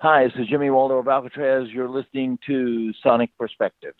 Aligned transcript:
Hi, 0.00 0.22
this 0.22 0.32
is 0.38 0.46
Jimmy 0.46 0.70
Waldo 0.70 0.98
of 0.98 1.06
Alcatrazz. 1.06 1.74
You're 1.74 1.88
listening 1.88 2.38
to 2.46 2.92
Sonic 3.02 3.30
Perspectives. 3.36 3.96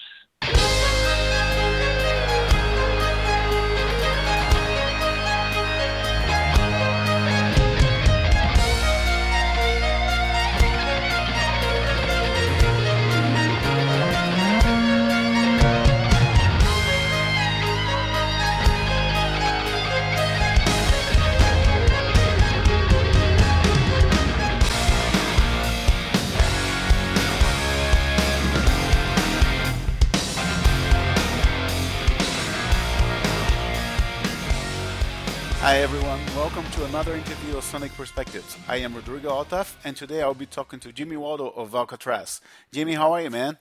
To 36.78 36.84
another 36.84 37.16
interview 37.16 37.56
of 37.56 37.64
Sonic 37.64 37.92
Perspectives. 37.94 38.56
I 38.68 38.76
am 38.76 38.94
Rodrigo 38.94 39.30
Altaf, 39.30 39.74
and 39.84 39.96
today 39.96 40.22
I'll 40.22 40.32
be 40.32 40.46
talking 40.46 40.78
to 40.78 40.92
Jimmy 40.92 41.16
Waldo 41.16 41.48
of 41.48 41.72
Alcatrazz. 41.72 42.40
Jimmy, 42.70 42.94
how 42.94 43.10
are 43.14 43.20
you, 43.20 43.30
man? 43.30 43.58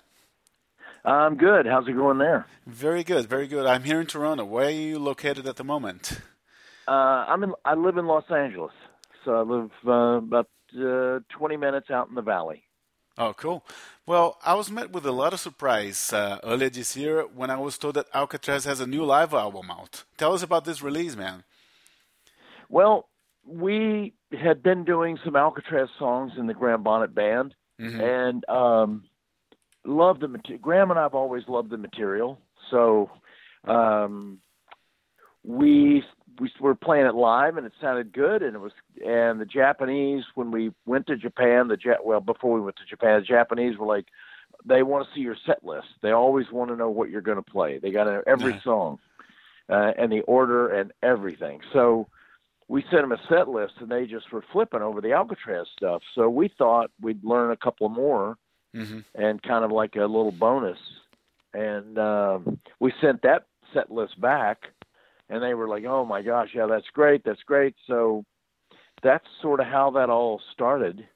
I'm 1.04 1.36
good. 1.36 1.66
How's 1.66 1.88
it 1.88 1.94
going 1.94 2.20
there? 2.20 2.46
Very 2.68 3.04
good, 3.04 3.26
very 3.26 3.48
good. 3.48 3.66
I'm 3.66 3.86
here 3.86 4.00
in 4.00 4.06
Toronto. 4.06 4.46
Where 4.46 4.68
are 4.68 4.70
you 4.70 5.00
located 5.00 5.48
at 5.48 5.56
the 5.56 5.64
moment? 5.64 6.22
Uh, 6.88 6.92
I'm 6.92 7.44
in. 7.44 7.54
I 7.66 7.74
live 7.74 7.98
in 7.98 8.06
Los 8.06 8.30
Angeles, 8.30 8.74
so 9.26 9.32
I 9.34 9.42
live 9.42 9.72
uh, 9.88 10.18
about 10.18 10.50
uh, 10.80 11.22
20 11.30 11.58
minutes 11.58 11.90
out 11.90 12.10
in 12.10 12.14
the 12.14 12.22
valley. 12.22 12.66
Oh, 13.18 13.34
cool. 13.34 13.66
Well, 14.06 14.38
I 14.46 14.54
was 14.54 14.70
met 14.70 14.92
with 14.92 15.08
a 15.08 15.12
lot 15.12 15.34
of 15.34 15.40
surprise 15.40 16.14
uh, 16.14 16.38
earlier 16.44 16.70
this 16.70 16.96
year 16.96 17.24
when 17.24 17.50
I 17.50 17.58
was 17.58 17.80
told 17.80 17.96
that 17.96 18.14
Alcatrazz 18.14 18.66
has 18.66 18.80
a 18.80 18.86
new 18.86 19.04
live 19.04 19.34
album 19.34 19.72
out. 19.72 20.04
Tell 20.18 20.36
us 20.36 20.44
about 20.44 20.66
this 20.66 20.84
release, 20.84 21.16
man. 21.16 21.44
Well, 22.70 23.10
we 23.46 24.14
had 24.40 24.62
been 24.62 24.84
doing 24.84 25.18
some 25.24 25.34
Alcatrazz 25.34 25.90
songs 25.98 26.34
in 26.38 26.48
the 26.48 26.54
Graham 26.54 26.84
Bonnet 26.84 27.16
Band, 27.16 27.56
Mhm. 27.80 28.02
and 28.02 28.50
um, 28.50 29.04
loved 29.86 30.22
the 30.22 30.28
material. 30.28 30.62
Graham 30.62 30.92
and 30.92 31.00
I've 31.00 31.16
always 31.16 31.48
loved 31.48 31.70
the 31.70 31.78
material, 31.78 32.40
so 32.70 33.10
um, 33.66 34.40
we 35.44 36.04
we 36.40 36.52
were 36.60 36.76
playing 36.76 37.06
it 37.08 37.16
live, 37.16 37.58
and 37.58 37.66
it 37.66 37.74
sounded 37.82 38.12
good, 38.14 38.44
and 38.44 38.56
it 38.56 38.60
was. 38.60 38.74
And 39.06 39.40
the 39.40 39.46
Japanese, 39.46 40.24
when 40.36 40.52
we 40.52 40.72
went 40.86 41.08
to 41.08 41.16
Japan, 41.18 41.68
the 41.68 41.78
ja- 41.84 41.96
well 42.04 42.20
before 42.20 42.54
we 42.54 42.62
went 42.62 42.76
to 42.78 42.86
Japan, 42.86 43.20
the 43.22 43.26
Japanese 43.26 43.78
were 43.78 43.88
like, 43.88 44.06
they 44.66 44.84
want 44.84 45.08
to 45.08 45.14
see 45.16 45.22
your 45.22 45.38
set 45.46 45.64
list. 45.64 45.88
They 46.02 46.12
always 46.12 46.52
want 46.52 46.70
to 46.70 46.76
know 46.76 46.90
what 46.90 47.10
you're 47.10 47.22
going 47.22 47.42
to 47.44 47.52
play. 47.52 47.80
They 47.80 47.92
got 47.92 48.04
to 48.06 48.14
know 48.14 48.24
every 48.28 48.54
song, 48.64 49.00
uh, 49.70 49.94
and 49.98 50.12
the 50.12 50.22
order 50.22 50.70
and 50.70 50.92
everything. 51.02 51.62
So 51.74 52.08
we 52.68 52.84
sent 52.92 53.02
them 53.04 53.12
a 53.12 53.22
set 53.30 53.48
list 53.48 53.74
and 53.80 53.90
they 53.90 54.06
just 54.06 54.32
were 54.32 54.44
flipping 54.52 54.82
over 54.82 55.02
the 55.02 55.10
Alcatrazz 55.10 55.68
stuff. 55.76 56.02
So 56.16 56.30
we 56.30 56.50
thought 56.58 56.92
we'd 57.02 57.24
learn 57.24 57.52
a 57.52 57.58
couple 57.58 57.90
more 57.90 58.38
hmm 58.74 59.00
and 59.16 59.42
kind 59.42 59.64
of 59.64 59.72
like 59.72 59.96
a 59.96 60.02
little 60.02 60.32
bonus. 60.32 60.78
And 61.54 61.98
um, 61.98 62.60
we 62.80 62.94
sent 63.02 63.22
that 63.24 63.46
set 63.74 63.90
list 63.90 64.20
back 64.20 64.64
and 65.30 65.42
they 65.42 65.54
were 65.54 65.68
like, 65.68 65.86
oh 65.86 66.06
my 66.06 66.22
gosh, 66.22 66.50
yeah, 66.54 66.68
that's 66.68 66.90
great. 66.94 67.24
That's 67.24 67.44
great. 67.44 67.76
So 67.88 68.26
that's 69.02 69.26
sort 69.42 69.60
of 69.60 69.68
how 69.68 69.92
that 69.92 70.10
all 70.10 70.42
started. 70.54 71.08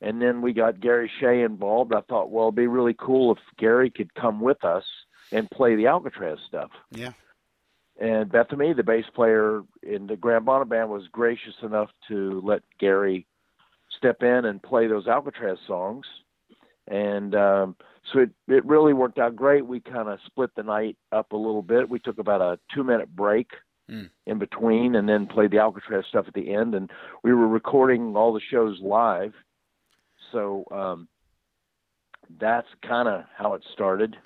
And 0.00 0.20
then 0.20 0.42
we 0.42 0.52
got 0.52 0.80
Gary 0.80 1.10
Shea 1.20 1.42
involved. 1.42 1.94
I 1.94 2.00
thought, 2.02 2.30
well, 2.30 2.46
it'd 2.46 2.56
be 2.56 2.66
really 2.66 2.94
cool 2.98 3.32
if 3.32 3.38
Gary 3.56 3.90
could 3.90 4.14
come 4.14 4.40
with 4.40 4.62
us 4.64 4.84
and 5.32 5.50
play 5.50 5.74
the 5.74 5.84
Alcatrazz 5.84 6.38
stuff. 6.46 6.70
Yeah. 6.90 7.12
And 7.98 8.30
Bethany, 8.30 8.72
the 8.74 8.82
bass 8.82 9.06
player 9.14 9.62
in 9.82 10.06
the 10.06 10.16
Graham 10.16 10.44
Bonnet 10.44 10.68
Band, 10.68 10.90
was 10.90 11.08
gracious 11.10 11.54
enough 11.62 11.90
to 12.08 12.42
let 12.44 12.62
Gary 12.78 13.26
step 13.96 14.22
in 14.22 14.44
and 14.44 14.62
play 14.62 14.86
those 14.86 15.06
Alcatrazz 15.06 15.58
songs. 15.66 16.06
And 16.88 17.34
um, 17.34 17.76
so 18.12 18.20
it, 18.20 18.30
it 18.48 18.64
really 18.64 18.92
worked 18.92 19.18
out 19.18 19.34
great. 19.34 19.66
We 19.66 19.80
kind 19.80 20.08
of 20.08 20.18
split 20.26 20.50
the 20.54 20.62
night 20.62 20.96
up 21.10 21.32
a 21.32 21.36
little 21.36 21.62
bit. 21.62 21.88
We 21.88 21.98
took 21.98 22.18
about 22.18 22.40
a 22.40 22.58
two 22.74 22.84
minute 22.84 23.14
break 23.14 23.48
Mm. 23.88 24.10
in 24.26 24.40
between 24.40 24.96
and 24.96 25.08
then 25.08 25.28
played 25.28 25.52
the 25.52 25.58
Alcatrazz 25.58 26.06
stuff 26.06 26.26
at 26.26 26.34
the 26.34 26.52
end. 26.52 26.74
And 26.74 26.90
we 27.22 27.32
were 27.32 27.46
recording 27.46 28.16
all 28.16 28.32
the 28.32 28.40
shows 28.40 28.80
live. 28.80 29.32
So 30.32 30.64
um, 30.72 31.06
that's 32.36 32.66
kind 32.82 33.06
of 33.06 33.26
how 33.36 33.54
it 33.54 33.64
started. 33.72 34.16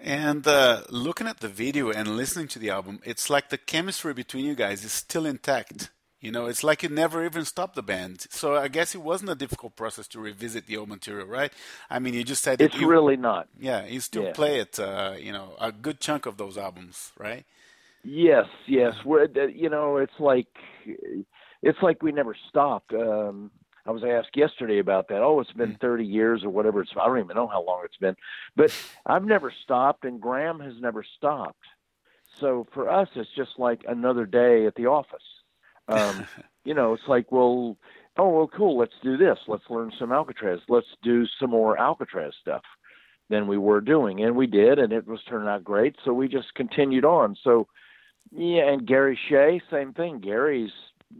And 0.00 0.46
uh, 0.46 0.82
looking 0.90 1.26
at 1.26 1.40
the 1.40 1.48
video 1.48 1.90
and 1.90 2.16
listening 2.16 2.48
to 2.48 2.58
the 2.58 2.70
album, 2.70 3.00
it's 3.04 3.30
like 3.30 3.48
the 3.48 3.58
chemistry 3.58 4.12
between 4.14 4.44
you 4.44 4.54
guys 4.54 4.84
is 4.84 4.92
still 4.92 5.26
intact. 5.26 5.90
You 6.20 6.32
know, 6.32 6.46
it's 6.46 6.64
like 6.64 6.82
you 6.82 6.88
never 6.88 7.24
even 7.24 7.44
stopped 7.44 7.74
the 7.76 7.82
band. 7.82 8.26
So 8.30 8.56
I 8.56 8.68
guess 8.68 8.94
it 8.94 9.02
wasn't 9.02 9.30
a 9.30 9.34
difficult 9.34 9.76
process 9.76 10.08
to 10.08 10.20
revisit 10.20 10.66
the 10.66 10.76
old 10.76 10.88
material, 10.88 11.26
right? 11.26 11.52
I 11.90 11.98
mean, 11.98 12.14
you 12.14 12.24
just 12.24 12.42
said 12.42 12.60
It's 12.60 12.74
you, 12.74 12.88
really 12.88 13.16
not. 13.16 13.48
yeah, 13.58 13.84
you 13.84 14.00
still 14.00 14.24
yeah. 14.24 14.32
play 14.32 14.58
it. 14.58 14.78
Uh, 14.78 15.14
you 15.18 15.32
know, 15.32 15.54
a 15.60 15.70
good 15.70 16.00
chunk 16.00 16.26
of 16.26 16.36
those 16.36 16.56
albums, 16.56 17.12
right? 17.18 17.44
Yes, 18.02 18.46
yes. 18.66 18.94
We're, 19.04 19.26
you 19.48 19.68
know, 19.68 19.98
it's 19.98 20.18
like 20.18 20.48
it's 21.62 21.78
like 21.82 22.02
we 22.02 22.12
never 22.12 22.36
stopped. 22.48 22.92
Um, 22.94 23.50
I 23.86 23.90
was 23.90 24.04
asked 24.04 24.36
yesterday 24.36 24.78
about 24.78 25.08
that. 25.08 25.22
Oh, 25.22 25.40
it's 25.40 25.52
been 25.52 25.76
30 25.80 26.04
years 26.04 26.44
or 26.44 26.50
whatever. 26.50 26.80
It's 26.82 26.90
I 27.00 27.06
don't 27.06 27.18
even 27.18 27.36
know 27.36 27.46
how 27.46 27.62
long 27.62 27.82
it's 27.84 27.96
been, 27.96 28.16
but 28.56 28.72
I've 29.04 29.24
never 29.24 29.52
stopped, 29.62 30.04
and 30.04 30.20
Graham 30.20 30.60
has 30.60 30.74
never 30.80 31.04
stopped. 31.16 31.64
So 32.40 32.66
for 32.74 32.90
us, 32.90 33.08
it's 33.14 33.30
just 33.36 33.58
like 33.58 33.84
another 33.88 34.26
day 34.26 34.66
at 34.66 34.74
the 34.74 34.86
office. 34.86 35.22
Um, 35.88 36.26
you 36.64 36.74
know, 36.74 36.94
it's 36.94 37.06
like, 37.08 37.30
well, 37.30 37.76
oh, 38.16 38.28
well, 38.28 38.48
cool. 38.48 38.76
Let's 38.78 38.94
do 39.02 39.16
this. 39.16 39.38
Let's 39.46 39.70
learn 39.70 39.92
some 39.98 40.10
Alcatrazz. 40.10 40.62
Let's 40.68 40.86
do 41.02 41.26
some 41.38 41.50
more 41.50 41.76
Alcatrazz 41.76 42.32
stuff 42.40 42.62
than 43.28 43.46
we 43.46 43.58
were 43.58 43.80
doing, 43.80 44.22
and 44.22 44.36
we 44.36 44.46
did, 44.46 44.78
and 44.78 44.92
it 44.92 45.06
was 45.06 45.20
turning 45.28 45.48
out 45.48 45.64
great. 45.64 45.96
So 46.04 46.12
we 46.12 46.28
just 46.28 46.54
continued 46.54 47.04
on. 47.04 47.36
So 47.42 47.66
yeah, 48.32 48.68
and 48.70 48.86
Gary 48.86 49.18
Shea, 49.28 49.60
same 49.70 49.92
thing. 49.92 50.20
Gary's 50.20 50.72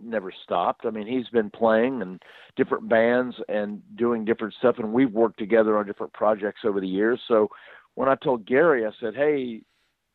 never 0.03 0.33
stopped. 0.45 0.85
I 0.85 0.91
mean, 0.91 1.07
he's 1.07 1.29
been 1.29 1.51
playing 1.51 2.01
in 2.03 2.19
different 2.57 2.89
bands 2.89 3.37
and 3.49 3.83
doing 3.97 4.25
different 4.25 4.55
stuff, 4.55 4.77
and 4.79 4.93
we've 4.93 5.13
worked 5.13 5.39
together 5.39 5.79
on 5.79 5.87
different 5.87 6.13
projects 6.13 6.61
over 6.65 6.81
the 6.81 6.89
years. 6.89 7.21
So 7.29 7.49
when 7.95 8.09
I 8.09 8.15
told 8.17 8.47
Gary, 8.47 8.85
I 8.87 8.91
said, 9.01 9.15
"Hey, 9.15 9.63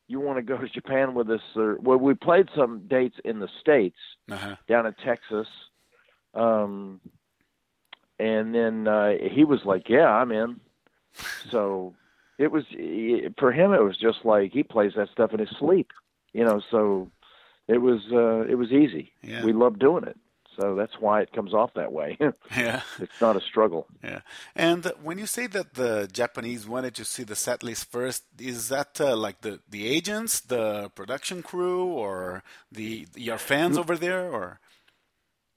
you 0.07 0.19
want 0.19 0.37
to 0.37 0.43
go 0.43 0.57
to 0.57 0.67
Japan 0.69 1.13
with 1.13 1.29
us?" 1.29 1.41
Or 1.55 1.77
well, 1.81 1.97
we 1.97 2.13
played 2.13 2.49
some 2.55 2.87
dates 2.87 3.17
in 3.23 3.39
the 3.39 3.49
states 3.59 3.97
Uh-huh. 4.29 4.55
down 4.67 4.85
in 4.85 4.93
Texas, 4.95 5.47
um, 6.33 6.99
and 8.19 8.53
then 8.53 8.87
uh, 8.87 9.13
he 9.31 9.43
was 9.43 9.65
like, 9.65 9.89
"Yeah, 9.89 10.07
I'm 10.09 10.31
in." 10.31 10.59
So 11.49 11.93
it 12.37 12.51
was 12.51 12.63
for 13.37 13.51
him. 13.51 13.73
It 13.73 13.83
was 13.83 13.97
just 13.97 14.19
like 14.25 14.51
he 14.51 14.63
plays 14.63 14.93
that 14.95 15.09
stuff 15.09 15.33
in 15.33 15.39
his 15.39 15.49
sleep, 15.59 15.91
you 16.33 16.43
know. 16.43 16.61
So 16.71 17.09
it 17.67 17.77
was 17.79 18.01
uh, 18.11 18.41
it 18.51 18.55
was 18.55 18.71
easy. 18.71 19.11
Yeah. 19.23 19.43
We 19.45 19.53
love 19.53 19.79
doing 19.79 20.03
it, 20.03 20.17
so 20.59 20.75
that's 20.75 20.93
why 20.99 21.21
it 21.21 21.31
comes 21.31 21.53
off 21.53 21.71
that 21.75 21.91
way. 21.91 22.17
Yeah. 22.57 22.81
it's 22.99 23.21
not 23.21 23.35
a 23.37 23.41
struggle. 23.41 23.87
Yeah. 24.03 24.21
And 24.55 24.91
when 25.01 25.17
you 25.17 25.25
say 25.25 25.47
that 25.47 25.75
the 25.75 26.09
Japanese 26.11 26.67
wanted 26.67 26.95
to 26.95 27.05
see 27.05 27.23
the 27.23 27.35
set 27.35 27.63
list 27.63 27.89
first, 27.91 28.23
is 28.39 28.67
that 28.69 28.99
uh, 28.99 29.15
like 29.15 29.41
the, 29.41 29.59
the 29.69 29.87
agents, 29.87 30.41
the 30.41 30.89
production 30.95 31.41
crew, 31.43 31.85
or 31.85 32.43
the 32.71 33.07
your 33.15 33.37
fans 33.37 33.77
over 33.77 33.95
there, 33.97 34.29
or 34.29 34.59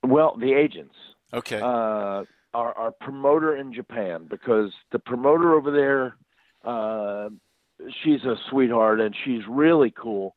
Well, 0.03 0.37
the 0.37 0.53
agents. 0.53 0.95
okay, 1.33 1.61
uh, 1.61 2.23
our, 2.55 2.73
our 2.79 2.93
promoter 3.01 3.57
in 3.57 3.73
Japan 3.75 4.27
because 4.31 4.71
the 4.93 4.99
promoter 5.01 5.55
over 5.55 5.71
there, 5.73 6.17
uh, 6.65 7.29
she's 8.03 8.23
a 8.25 8.37
sweetheart 8.51 9.01
and 9.01 9.15
she's 9.25 9.43
really 9.49 9.91
cool. 9.91 10.37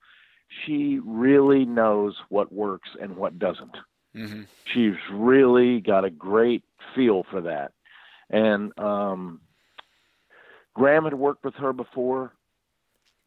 She 0.66 1.00
really 1.04 1.66
knows 1.66 2.16
what 2.30 2.52
works 2.52 2.90
and 3.02 3.16
what 3.16 3.40
doesn't. 3.40 3.76
hmm 4.14 4.42
She's 4.74 4.96
really 5.12 5.80
got 5.80 6.04
a 6.04 6.10
great 6.10 6.64
feel 6.94 7.24
for 7.32 7.42
that. 7.42 7.72
And 8.30 8.78
um, 8.78 9.40
Graham 10.74 11.06
had 11.06 11.14
worked 11.14 11.46
with 11.46 11.56
her 11.56 11.72
before, 11.72 12.34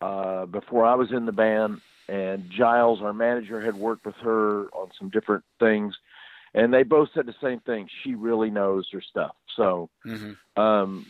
uh, 0.02 0.44
before 0.46 0.84
I 0.84 0.94
was 0.94 1.08
in 1.12 1.24
the 1.24 1.32
band, 1.32 1.80
and 2.08 2.50
Giles, 2.50 3.00
our 3.00 3.14
manager, 3.14 3.64
had 3.64 3.74
worked 3.74 4.04
with 4.04 4.16
her 4.16 4.66
on 4.74 4.90
some 4.98 5.08
different 5.08 5.44
things 5.58 5.94
and 6.54 6.72
they 6.72 6.82
both 6.82 7.08
said 7.14 7.26
the 7.26 7.34
same 7.42 7.60
thing. 7.60 7.88
She 8.02 8.14
really 8.14 8.50
knows 8.50 8.88
her 8.92 9.02
stuff. 9.02 9.32
So 9.56 9.90
hmm 10.04 10.32
um, 10.56 11.06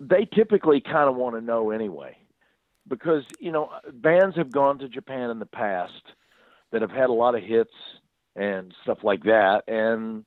they 0.00 0.26
typically 0.34 0.80
kind 0.80 1.08
of 1.08 1.16
want 1.16 1.36
to 1.36 1.40
know 1.40 1.70
anyway, 1.70 2.16
because 2.88 3.24
you 3.38 3.52
know 3.52 3.70
bands 3.92 4.36
have 4.36 4.50
gone 4.50 4.78
to 4.78 4.88
Japan 4.88 5.30
in 5.30 5.38
the 5.38 5.46
past 5.46 6.02
that 6.70 6.82
have 6.82 6.90
had 6.90 7.10
a 7.10 7.12
lot 7.12 7.34
of 7.34 7.42
hits 7.42 7.74
and 8.34 8.74
stuff 8.82 8.98
like 9.02 9.24
that, 9.24 9.62
and 9.68 10.24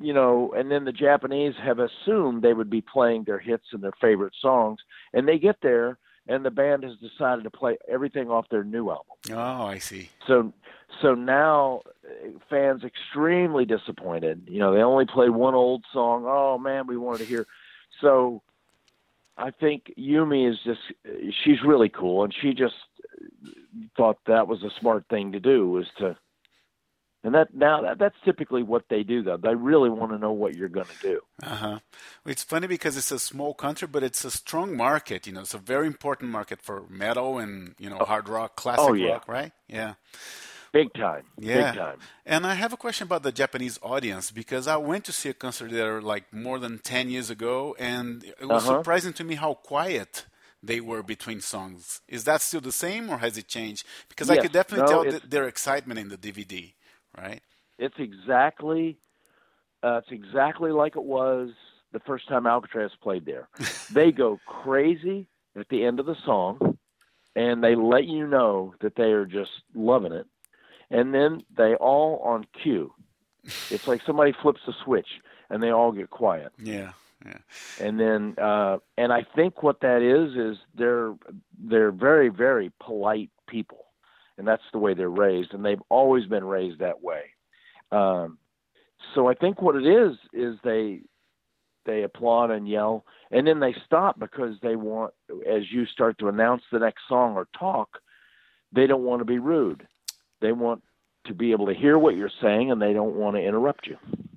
you 0.00 0.14
know, 0.14 0.52
and 0.56 0.70
then 0.70 0.84
the 0.84 0.92
Japanese 0.92 1.54
have 1.62 1.78
assumed 1.78 2.42
they 2.42 2.54
would 2.54 2.70
be 2.70 2.80
playing 2.80 3.24
their 3.24 3.38
hits 3.38 3.66
and 3.72 3.82
their 3.82 3.92
favorite 4.00 4.34
songs, 4.40 4.80
and 5.12 5.28
they 5.28 5.38
get 5.38 5.56
there, 5.62 5.98
and 6.26 6.44
the 6.44 6.50
band 6.50 6.84
has 6.84 6.92
decided 6.98 7.44
to 7.44 7.50
play 7.50 7.76
everything 7.88 8.30
off 8.30 8.48
their 8.50 8.64
new 8.64 8.90
album. 8.90 9.16
Oh, 9.30 9.66
I 9.66 9.78
see. 9.78 10.10
So, 10.26 10.52
so 11.02 11.14
now 11.14 11.82
uh, 12.04 12.30
fans 12.48 12.82
extremely 12.84 13.64
disappointed. 13.64 14.48
You 14.48 14.60
know, 14.60 14.74
they 14.74 14.82
only 14.82 15.06
play 15.06 15.28
one 15.28 15.54
old 15.54 15.84
song. 15.92 16.24
Oh 16.26 16.58
man, 16.58 16.86
we 16.86 16.96
wanted 16.96 17.18
to 17.18 17.26
hear. 17.26 17.46
So, 18.00 18.42
I 19.42 19.50
think 19.50 19.92
Yumi 19.98 20.48
is 20.48 20.58
just 20.64 20.80
she's 21.44 21.62
really 21.66 21.88
cool, 21.88 22.24
and 22.24 22.34
she 22.40 22.54
just 22.54 22.74
thought 23.96 24.18
that 24.26 24.46
was 24.46 24.62
a 24.62 24.70
smart 24.80 25.04
thing 25.10 25.32
to 25.32 25.40
do 25.40 25.68
was 25.68 25.86
to 25.98 26.16
and 27.24 27.34
that 27.34 27.54
now 27.54 27.82
that, 27.82 27.98
that's 27.98 28.16
typically 28.24 28.62
what 28.62 28.84
they 28.88 29.02
do 29.02 29.22
though. 29.22 29.36
They 29.36 29.54
really 29.54 29.90
want 29.90 30.12
to 30.12 30.18
know 30.18 30.32
what 30.32 30.56
you're 30.56 30.68
going 30.68 30.86
to 30.86 31.02
do. 31.02 31.20
Uh-huh. 31.42 31.78
It's 32.26 32.42
funny 32.42 32.66
because 32.66 32.96
it's 32.96 33.12
a 33.12 33.18
small 33.18 33.54
country 33.54 33.86
but 33.86 34.02
it's 34.02 34.24
a 34.24 34.30
strong 34.30 34.76
market, 34.76 35.26
you 35.26 35.32
know. 35.32 35.40
It's 35.40 35.54
a 35.54 35.58
very 35.58 35.86
important 35.86 36.30
market 36.30 36.60
for 36.60 36.84
metal 36.88 37.38
and, 37.38 37.74
you 37.78 37.88
know, 37.88 37.98
oh. 38.00 38.04
hard 38.04 38.28
rock, 38.28 38.56
classic 38.56 38.84
oh, 38.88 38.92
yeah. 38.92 39.12
rock, 39.12 39.28
right? 39.28 39.52
Yeah. 39.68 39.94
Big 40.72 40.92
time. 40.94 41.24
Yeah. 41.38 41.72
Big 41.72 41.80
time. 41.80 41.98
And 42.24 42.46
I 42.46 42.54
have 42.54 42.72
a 42.72 42.76
question 42.76 43.06
about 43.06 43.22
the 43.22 43.32
Japanese 43.32 43.78
audience 43.82 44.30
because 44.30 44.66
I 44.66 44.76
went 44.76 45.04
to 45.04 45.12
see 45.12 45.28
a 45.28 45.34
concert 45.34 45.70
there 45.70 46.00
like 46.00 46.32
more 46.32 46.58
than 46.58 46.78
10 46.78 47.10
years 47.10 47.28
ago 47.28 47.76
and 47.78 48.24
it 48.24 48.48
was 48.48 48.66
uh-huh. 48.66 48.78
surprising 48.78 49.12
to 49.14 49.24
me 49.24 49.34
how 49.34 49.54
quiet 49.54 50.26
they 50.62 50.80
were 50.80 51.02
between 51.02 51.40
songs. 51.40 52.00
Is 52.08 52.24
that 52.24 52.40
still 52.40 52.62
the 52.62 52.72
same 52.72 53.10
or 53.10 53.18
has 53.18 53.36
it 53.36 53.48
changed? 53.48 53.84
Because 54.08 54.28
yes. 54.28 54.38
I 54.38 54.42
could 54.42 54.52
definitely 54.52 54.90
no, 54.90 55.04
tell 55.04 55.20
their 55.28 55.46
excitement 55.46 56.00
in 56.00 56.08
the 56.08 56.16
DVD 56.16 56.72
right? 57.16 57.42
It's 57.78 57.94
exactly 57.98 58.98
uh, 59.82 60.00
it's 60.02 60.12
exactly 60.12 60.70
like 60.70 60.96
it 60.96 61.02
was 61.02 61.50
the 61.92 62.00
first 62.00 62.28
time 62.28 62.44
Alcatrazz 62.44 62.90
played 63.02 63.26
there. 63.26 63.48
they 63.92 64.12
go 64.12 64.38
crazy 64.46 65.26
at 65.56 65.68
the 65.68 65.84
end 65.84 66.00
of 66.00 66.06
the 66.06 66.16
song, 66.24 66.78
and 67.34 67.62
they 67.62 67.74
let 67.74 68.04
you 68.04 68.26
know 68.26 68.74
that 68.80 68.94
they 68.94 69.10
are 69.12 69.26
just 69.26 69.50
loving 69.74 70.12
it. 70.12 70.26
And 70.92 71.14
then 71.14 71.42
they 71.56 71.74
all 71.74 72.18
on 72.24 72.46
cue. 72.62 72.92
It's 73.70 73.88
like 73.88 74.02
somebody 74.06 74.32
flips 74.40 74.60
a 74.68 74.72
switch, 74.84 75.08
and 75.50 75.62
they 75.62 75.70
all 75.70 75.92
get 75.92 76.10
quiet. 76.10 76.52
Yeah. 76.58 76.92
Yeah. 77.24 77.38
And 77.80 78.00
then, 78.00 78.34
uh, 78.36 78.78
and 78.98 79.12
I 79.12 79.24
think 79.36 79.62
what 79.62 79.80
that 79.80 80.02
is 80.02 80.36
is 80.36 80.58
they're 80.74 81.14
they're 81.56 81.92
very 81.92 82.28
very 82.30 82.72
polite 82.80 83.30
people 83.48 83.84
and 84.38 84.46
that's 84.46 84.62
the 84.72 84.78
way 84.78 84.94
they're 84.94 85.08
raised, 85.08 85.54
and 85.54 85.64
they've 85.64 85.82
always 85.88 86.26
been 86.26 86.44
raised 86.44 86.80
that 86.80 87.02
way. 87.02 87.22
Um, 87.90 88.38
so 89.14 89.28
I 89.28 89.34
think 89.34 89.60
what 89.60 89.76
it 89.76 89.86
is 89.86 90.16
is 90.32 90.56
they 90.64 91.02
they 91.84 92.02
applaud 92.02 92.50
and 92.50 92.68
yell, 92.68 93.04
and 93.30 93.46
then 93.46 93.60
they 93.60 93.74
stop 93.84 94.18
because 94.18 94.56
they 94.62 94.76
want, 94.76 95.12
as 95.48 95.70
you 95.70 95.84
start 95.86 96.18
to 96.18 96.28
announce 96.28 96.62
the 96.70 96.78
next 96.78 97.02
song 97.08 97.34
or 97.34 97.48
talk, 97.58 97.98
they 98.72 98.86
don't 98.86 99.04
want 99.04 99.20
to 99.20 99.24
be 99.24 99.38
rude. 99.38 99.86
They 100.42 100.52
want 100.52 100.82
to 101.26 101.34
be 101.34 101.52
able 101.52 101.66
to 101.66 101.74
hear 101.74 101.96
what 101.96 102.16
you're 102.16 102.30
saying, 102.42 102.70
and 102.70 102.82
they 102.82 102.92
don't 102.92 103.14
want 103.14 103.36
to 103.36 103.42
interrupt 103.42 103.86
you. 103.86 103.96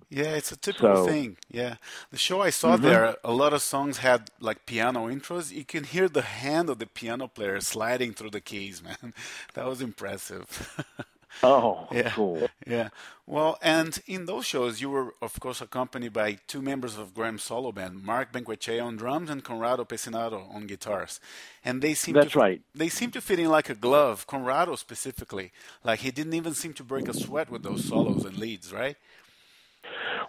Yeah, 0.10 0.36
it's 0.36 0.52
a 0.52 0.56
typical 0.56 0.96
so, 0.96 1.06
thing. 1.06 1.36
Yeah, 1.52 1.76
the 2.10 2.18
show 2.18 2.42
I 2.42 2.50
saw 2.50 2.76
mm-hmm. 2.76 2.86
there, 2.86 3.16
a 3.24 3.34
lot 3.34 3.52
of 3.52 3.62
songs 3.62 3.98
had 3.98 4.30
like 4.40 4.66
piano 4.66 5.08
intros. 5.08 5.52
You 5.52 5.66
can 5.66 5.84
hear 5.84 6.08
the 6.08 6.22
hand 6.22 6.70
of 6.70 6.80
the 6.80 6.86
piano 6.86 7.28
player 7.28 7.60
sliding 7.60 8.14
through 8.14 8.30
the 8.30 8.40
keys, 8.40 8.82
man. 9.02 9.14
That 9.56 9.66
was 9.66 9.82
impressive. 9.82 10.86
oh, 11.44 11.88
yeah. 11.92 12.10
cool. 12.12 12.48
Yeah. 12.66 12.90
Well, 13.28 13.58
and 13.62 14.00
in 14.06 14.26
those 14.26 14.46
shows, 14.46 14.82
you 14.82 14.90
were 14.90 15.14
of 15.22 15.40
course 15.40 15.62
accompanied 15.62 16.14
by 16.14 16.38
two 16.48 16.62
members 16.62 16.98
of 16.98 17.14
Graham's 17.14 17.44
solo 17.44 17.72
band, 17.72 18.04
Mark 18.04 18.32
Benquechea 18.32 18.84
on 18.84 18.98
drums 18.98 19.30
and 19.30 19.44
Conrado 19.44 19.84
Pesinato 19.84 20.54
on 20.54 20.68
guitars, 20.68 21.20
and 21.64 21.82
they 21.82 21.94
seem 21.94 22.14
that's 22.14 22.34
to, 22.34 22.40
right. 22.40 22.62
They 22.74 22.90
seem 22.90 23.12
to 23.12 23.22
fit 23.22 23.40
in 23.40 23.50
like 23.50 23.70
a 23.70 23.76
glove. 23.76 24.28
Conrado 24.28 24.76
specifically, 24.76 25.52
like 25.84 26.02
he 26.02 26.12
didn't 26.12 26.34
even 26.34 26.54
seem 26.54 26.74
to 26.74 26.84
break 26.84 27.08
a 27.08 27.14
sweat 27.14 27.50
with 27.50 27.64
those 27.64 27.86
solos 27.86 28.26
and 28.26 28.38
leads, 28.38 28.72
right? 28.72 28.98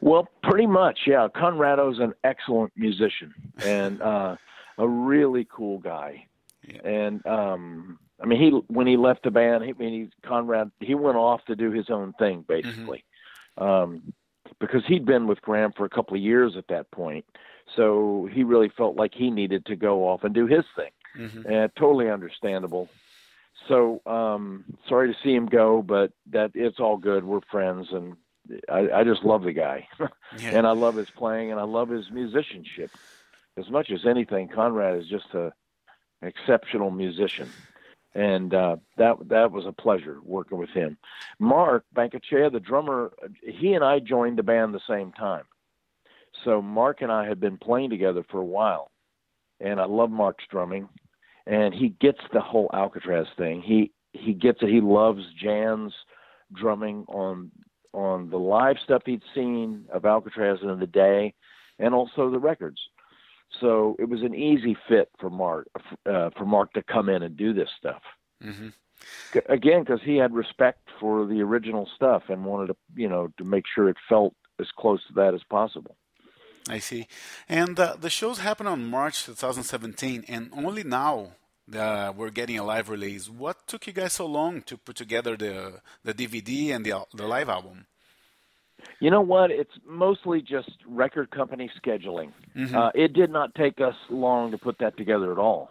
Well, 0.00 0.28
pretty 0.42 0.66
much, 0.66 1.00
yeah. 1.06 1.28
Conrado's 1.34 1.98
an 1.98 2.14
excellent 2.24 2.72
musician 2.76 3.34
and 3.64 4.00
uh, 4.02 4.36
a 4.78 4.88
really 4.88 5.46
cool 5.50 5.78
guy. 5.78 6.26
Yeah. 6.62 6.86
And 6.86 7.26
um, 7.26 7.98
I 8.20 8.26
mean, 8.26 8.40
he 8.40 8.50
when 8.72 8.86
he 8.86 8.96
left 8.96 9.24
the 9.24 9.30
band, 9.30 9.64
he, 9.64 9.70
I 9.70 9.72
mean, 9.74 9.92
he 9.92 10.28
Conrad 10.28 10.70
he 10.80 10.94
went 10.94 11.16
off 11.16 11.44
to 11.46 11.56
do 11.56 11.70
his 11.70 11.90
own 11.90 12.14
thing 12.18 12.44
basically, 12.46 13.04
mm-hmm. 13.58 13.64
um, 13.64 14.12
because 14.58 14.82
he'd 14.86 15.04
been 15.04 15.26
with 15.26 15.42
Graham 15.42 15.72
for 15.72 15.84
a 15.84 15.90
couple 15.90 16.16
of 16.16 16.22
years 16.22 16.56
at 16.56 16.68
that 16.68 16.90
point. 16.90 17.24
So 17.74 18.28
he 18.32 18.44
really 18.44 18.70
felt 18.70 18.96
like 18.96 19.12
he 19.14 19.30
needed 19.30 19.66
to 19.66 19.76
go 19.76 20.08
off 20.08 20.24
and 20.24 20.34
do 20.34 20.46
his 20.46 20.64
thing, 20.76 20.90
mm-hmm. 21.18 21.50
and 21.50 21.70
totally 21.76 22.10
understandable. 22.10 22.88
So 23.68 24.00
um, 24.06 24.64
sorry 24.88 25.12
to 25.12 25.18
see 25.22 25.34
him 25.34 25.46
go, 25.46 25.82
but 25.82 26.12
that 26.30 26.52
it's 26.54 26.78
all 26.78 26.96
good. 26.96 27.24
We're 27.24 27.40
friends, 27.50 27.88
and 27.92 28.16
I, 28.70 29.00
I 29.00 29.04
just 29.04 29.24
love 29.24 29.42
the 29.42 29.52
guy, 29.52 29.88
yeah. 30.38 30.50
and 30.50 30.66
I 30.66 30.72
love 30.72 30.96
his 30.96 31.10
playing, 31.10 31.50
and 31.50 31.60
I 31.60 31.64
love 31.64 31.88
his 31.88 32.10
musicianship 32.10 32.90
as 33.56 33.68
much 33.70 33.90
as 33.90 34.06
anything. 34.06 34.48
Conrad 34.48 34.98
is 34.98 35.08
just 35.08 35.34
a 35.34 35.52
exceptional 36.22 36.90
musician, 36.90 37.50
and 38.16 38.54
uh, 38.54 38.76
that 38.96 39.16
that 39.28 39.52
was 39.52 39.66
a 39.66 39.72
pleasure 39.72 40.18
working 40.24 40.56
with 40.56 40.70
him. 40.70 40.96
Mark 41.38 41.84
Benquechea, 41.94 42.50
the 42.50 42.60
drummer, 42.60 43.12
he 43.42 43.74
and 43.74 43.84
I 43.84 43.98
joined 43.98 44.38
the 44.38 44.42
band 44.42 44.72
the 44.74 44.80
same 44.88 45.12
time, 45.12 45.44
so 46.44 46.62
Mark 46.62 47.02
and 47.02 47.12
I 47.12 47.28
had 47.28 47.40
been 47.40 47.58
playing 47.58 47.90
together 47.90 48.24
for 48.30 48.40
a 48.40 48.44
while, 48.44 48.90
and 49.60 49.78
I 49.78 49.84
love 49.84 50.10
Mark's 50.10 50.44
drumming, 50.50 50.88
and 51.46 51.74
he 51.74 51.90
gets 52.00 52.20
the 52.32 52.40
whole 52.40 52.70
Alcatrazz 52.72 53.26
thing. 53.36 53.60
He 53.60 53.92
he 54.12 54.32
gets 54.32 54.62
it. 54.62 54.70
He 54.70 54.80
loves 54.80 55.22
Jan's 55.38 55.92
drumming 56.54 57.04
on 57.08 57.50
on 57.92 58.30
the 58.30 58.38
live 58.38 58.76
stuff 58.82 59.02
he'd 59.04 59.22
seen 59.34 59.84
of 59.92 60.02
Alcatrazz 60.02 60.62
in 60.62 60.80
the 60.80 60.86
day, 60.86 61.34
and 61.78 61.94
also 61.94 62.30
the 62.30 62.38
records. 62.38 62.80
So 63.60 63.96
it 63.98 64.08
was 64.08 64.22
an 64.22 64.34
easy 64.34 64.76
fit 64.88 65.10
for 65.18 65.30
Mark 65.30 65.68
uh, 66.04 66.30
for 66.36 66.44
Mark 66.44 66.72
to 66.74 66.82
come 66.82 67.08
in 67.08 67.22
and 67.22 67.36
do 67.36 67.52
this 67.52 67.68
stuff. 67.78 68.02
Mm-hmm. 68.42 68.68
Again, 69.48 69.80
because 69.80 70.00
he 70.02 70.16
had 70.16 70.34
respect 70.34 70.88
for 71.00 71.26
the 71.26 71.40
original 71.42 71.88
stuff 71.94 72.24
and 72.28 72.44
wanted 72.44 72.68
to, 72.68 72.76
you 72.94 73.08
know, 73.08 73.28
to 73.38 73.44
make 73.44 73.64
sure 73.72 73.88
it 73.88 73.96
felt 74.08 74.34
as 74.58 74.66
close 74.76 75.00
to 75.08 75.12
that 75.14 75.34
as 75.34 75.42
possible. 75.44 75.96
I 76.68 76.78
see. 76.78 77.06
And 77.48 77.78
uh, 77.78 77.96
the 78.00 78.10
shows 78.10 78.38
happened 78.38 78.68
on 78.68 78.86
March 78.86 79.24
2017, 79.24 80.24
and 80.28 80.50
only 80.52 80.82
now 80.82 81.32
uh, 81.74 82.12
we're 82.16 82.30
getting 82.30 82.58
a 82.58 82.64
live 82.64 82.88
release. 82.88 83.28
What 83.28 83.66
took 83.66 83.86
you 83.86 83.92
guys 83.92 84.14
so 84.14 84.26
long 84.26 84.62
to 84.62 84.76
put 84.76 84.96
together 84.96 85.36
the 85.36 85.80
the 86.04 86.14
DVD 86.14 86.74
and 86.74 86.84
the 86.84 87.04
the 87.14 87.26
live 87.26 87.48
album? 87.48 87.86
You 89.00 89.10
know 89.10 89.20
what? 89.20 89.50
It's 89.50 89.72
mostly 89.86 90.42
just 90.42 90.70
record 90.86 91.30
company 91.30 91.70
scheduling. 91.82 92.32
Mm-hmm. 92.56 92.76
Uh, 92.76 92.90
it 92.94 93.12
did 93.12 93.30
not 93.30 93.54
take 93.54 93.80
us 93.80 93.94
long 94.08 94.50
to 94.50 94.58
put 94.58 94.78
that 94.78 94.96
together 94.96 95.32
at 95.32 95.38
all. 95.38 95.70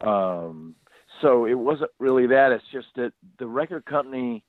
Um, 0.00 0.74
so 1.20 1.46
it 1.46 1.54
wasn't 1.54 1.90
really 1.98 2.26
that. 2.28 2.52
It's 2.52 2.64
just 2.70 2.88
that 2.96 3.12
the 3.38 3.46
record 3.46 3.84
company, 3.84 4.44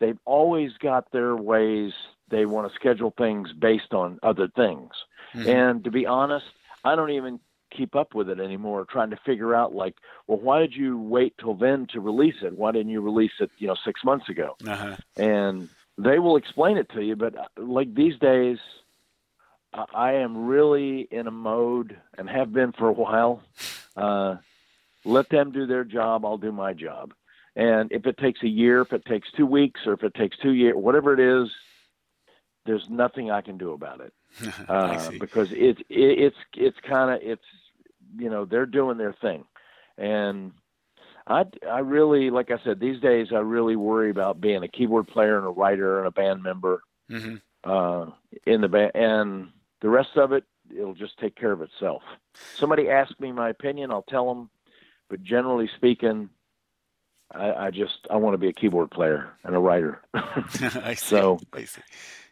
they've 0.00 0.18
always 0.24 0.72
got 0.78 1.10
their 1.12 1.36
ways. 1.36 1.92
They 2.28 2.44
want 2.44 2.70
to 2.70 2.74
schedule 2.74 3.14
things 3.16 3.52
based 3.52 3.94
on 3.94 4.18
other 4.22 4.48
things. 4.48 4.90
Mm-hmm. 5.34 5.48
And 5.48 5.84
to 5.84 5.90
be 5.90 6.06
honest, 6.06 6.46
I 6.84 6.96
don't 6.96 7.10
even 7.10 7.40
keep 7.70 7.94
up 7.94 8.14
with 8.14 8.30
it 8.30 8.40
anymore 8.40 8.86
trying 8.86 9.10
to 9.10 9.18
figure 9.26 9.54
out 9.54 9.74
like 9.74 9.94
well 10.26 10.38
why 10.38 10.58
did 10.58 10.74
you 10.74 10.98
wait 10.98 11.34
till 11.38 11.54
then 11.54 11.86
to 11.86 12.00
release 12.00 12.36
it 12.42 12.56
why 12.56 12.72
didn't 12.72 12.90
you 12.90 13.00
release 13.00 13.32
it 13.40 13.50
you 13.58 13.66
know 13.66 13.76
six 13.84 14.02
months 14.02 14.26
ago 14.30 14.56
uh-huh. 14.66 14.96
and 15.18 15.68
they 15.98 16.18
will 16.18 16.36
explain 16.36 16.76
it 16.76 16.88
to 16.90 17.02
you 17.02 17.16
but 17.16 17.36
uh, 17.36 17.46
like 17.56 17.92
these 17.94 18.18
days 18.18 18.58
i 19.94 20.12
am 20.12 20.46
really 20.46 21.06
in 21.10 21.26
a 21.26 21.30
mode 21.30 21.96
and 22.16 22.28
have 22.28 22.52
been 22.52 22.72
for 22.72 22.88
a 22.88 22.92
while 22.92 23.42
uh 23.96 24.36
let 25.04 25.28
them 25.28 25.52
do 25.52 25.66
their 25.66 25.84
job 25.84 26.24
i'll 26.24 26.38
do 26.38 26.52
my 26.52 26.72
job. 26.72 27.12
And 27.56 27.90
if 27.90 28.06
it 28.06 28.16
takes 28.18 28.42
a 28.42 28.48
year 28.48 28.82
if 28.82 28.92
it 28.92 29.04
takes 29.04 29.28
two 29.36 29.46
weeks 29.46 29.80
or 29.86 29.92
if 29.94 30.02
it 30.04 30.14
takes 30.14 30.36
two 30.38 30.52
years 30.52 30.74
whatever 30.76 31.12
it 31.12 31.20
is 31.20 31.50
there's 32.68 32.88
nothing 32.90 33.30
I 33.30 33.40
can 33.40 33.58
do 33.58 33.72
about 33.72 34.00
it. 34.00 34.12
Uh, 34.68 35.10
because 35.18 35.50
it, 35.52 35.78
it, 35.80 35.86
it's 35.88 36.36
it's 36.54 36.76
kind 36.86 37.10
of 37.10 37.20
it's 37.22 37.42
you 38.18 38.28
know 38.28 38.44
they're 38.44 38.66
doing 38.66 38.98
their 38.98 39.14
thing, 39.14 39.44
and 39.96 40.52
I 41.28 41.44
I 41.70 41.80
really 41.80 42.30
like 42.30 42.50
I 42.50 42.58
said 42.64 42.80
these 42.80 43.00
days 43.00 43.28
I 43.32 43.38
really 43.38 43.76
worry 43.76 44.10
about 44.10 44.40
being 44.40 44.62
a 44.62 44.68
keyboard 44.68 45.06
player 45.06 45.36
and 45.36 45.46
a 45.46 45.50
writer 45.50 45.98
and 45.98 46.08
a 46.08 46.10
band 46.10 46.42
member 46.42 46.82
mm-hmm. 47.10 47.36
uh, 47.70 48.06
in 48.46 48.62
the 48.62 48.68
band 48.68 48.92
and 48.94 49.48
the 49.80 49.88
rest 49.88 50.16
of 50.16 50.32
it 50.32 50.44
it'll 50.74 50.94
just 50.94 51.18
take 51.18 51.36
care 51.36 51.52
of 51.52 51.62
itself. 51.62 52.02
Somebody 52.56 52.88
asks 52.88 53.18
me 53.20 53.32
my 53.32 53.50
opinion, 53.50 53.90
I'll 53.90 54.02
tell 54.02 54.28
them, 54.28 54.50
but 55.08 55.22
generally 55.22 55.68
speaking, 55.76 56.30
I, 57.30 57.52
I 57.52 57.70
just 57.70 58.06
I 58.10 58.16
want 58.16 58.34
to 58.34 58.38
be 58.38 58.48
a 58.48 58.52
keyboard 58.52 58.90
player 58.90 59.30
and 59.44 59.54
a 59.54 59.58
writer. 59.58 60.00
I 60.14 60.94
see. 60.94 60.96
So 60.96 61.38
I 61.52 61.64
see. 61.64 61.82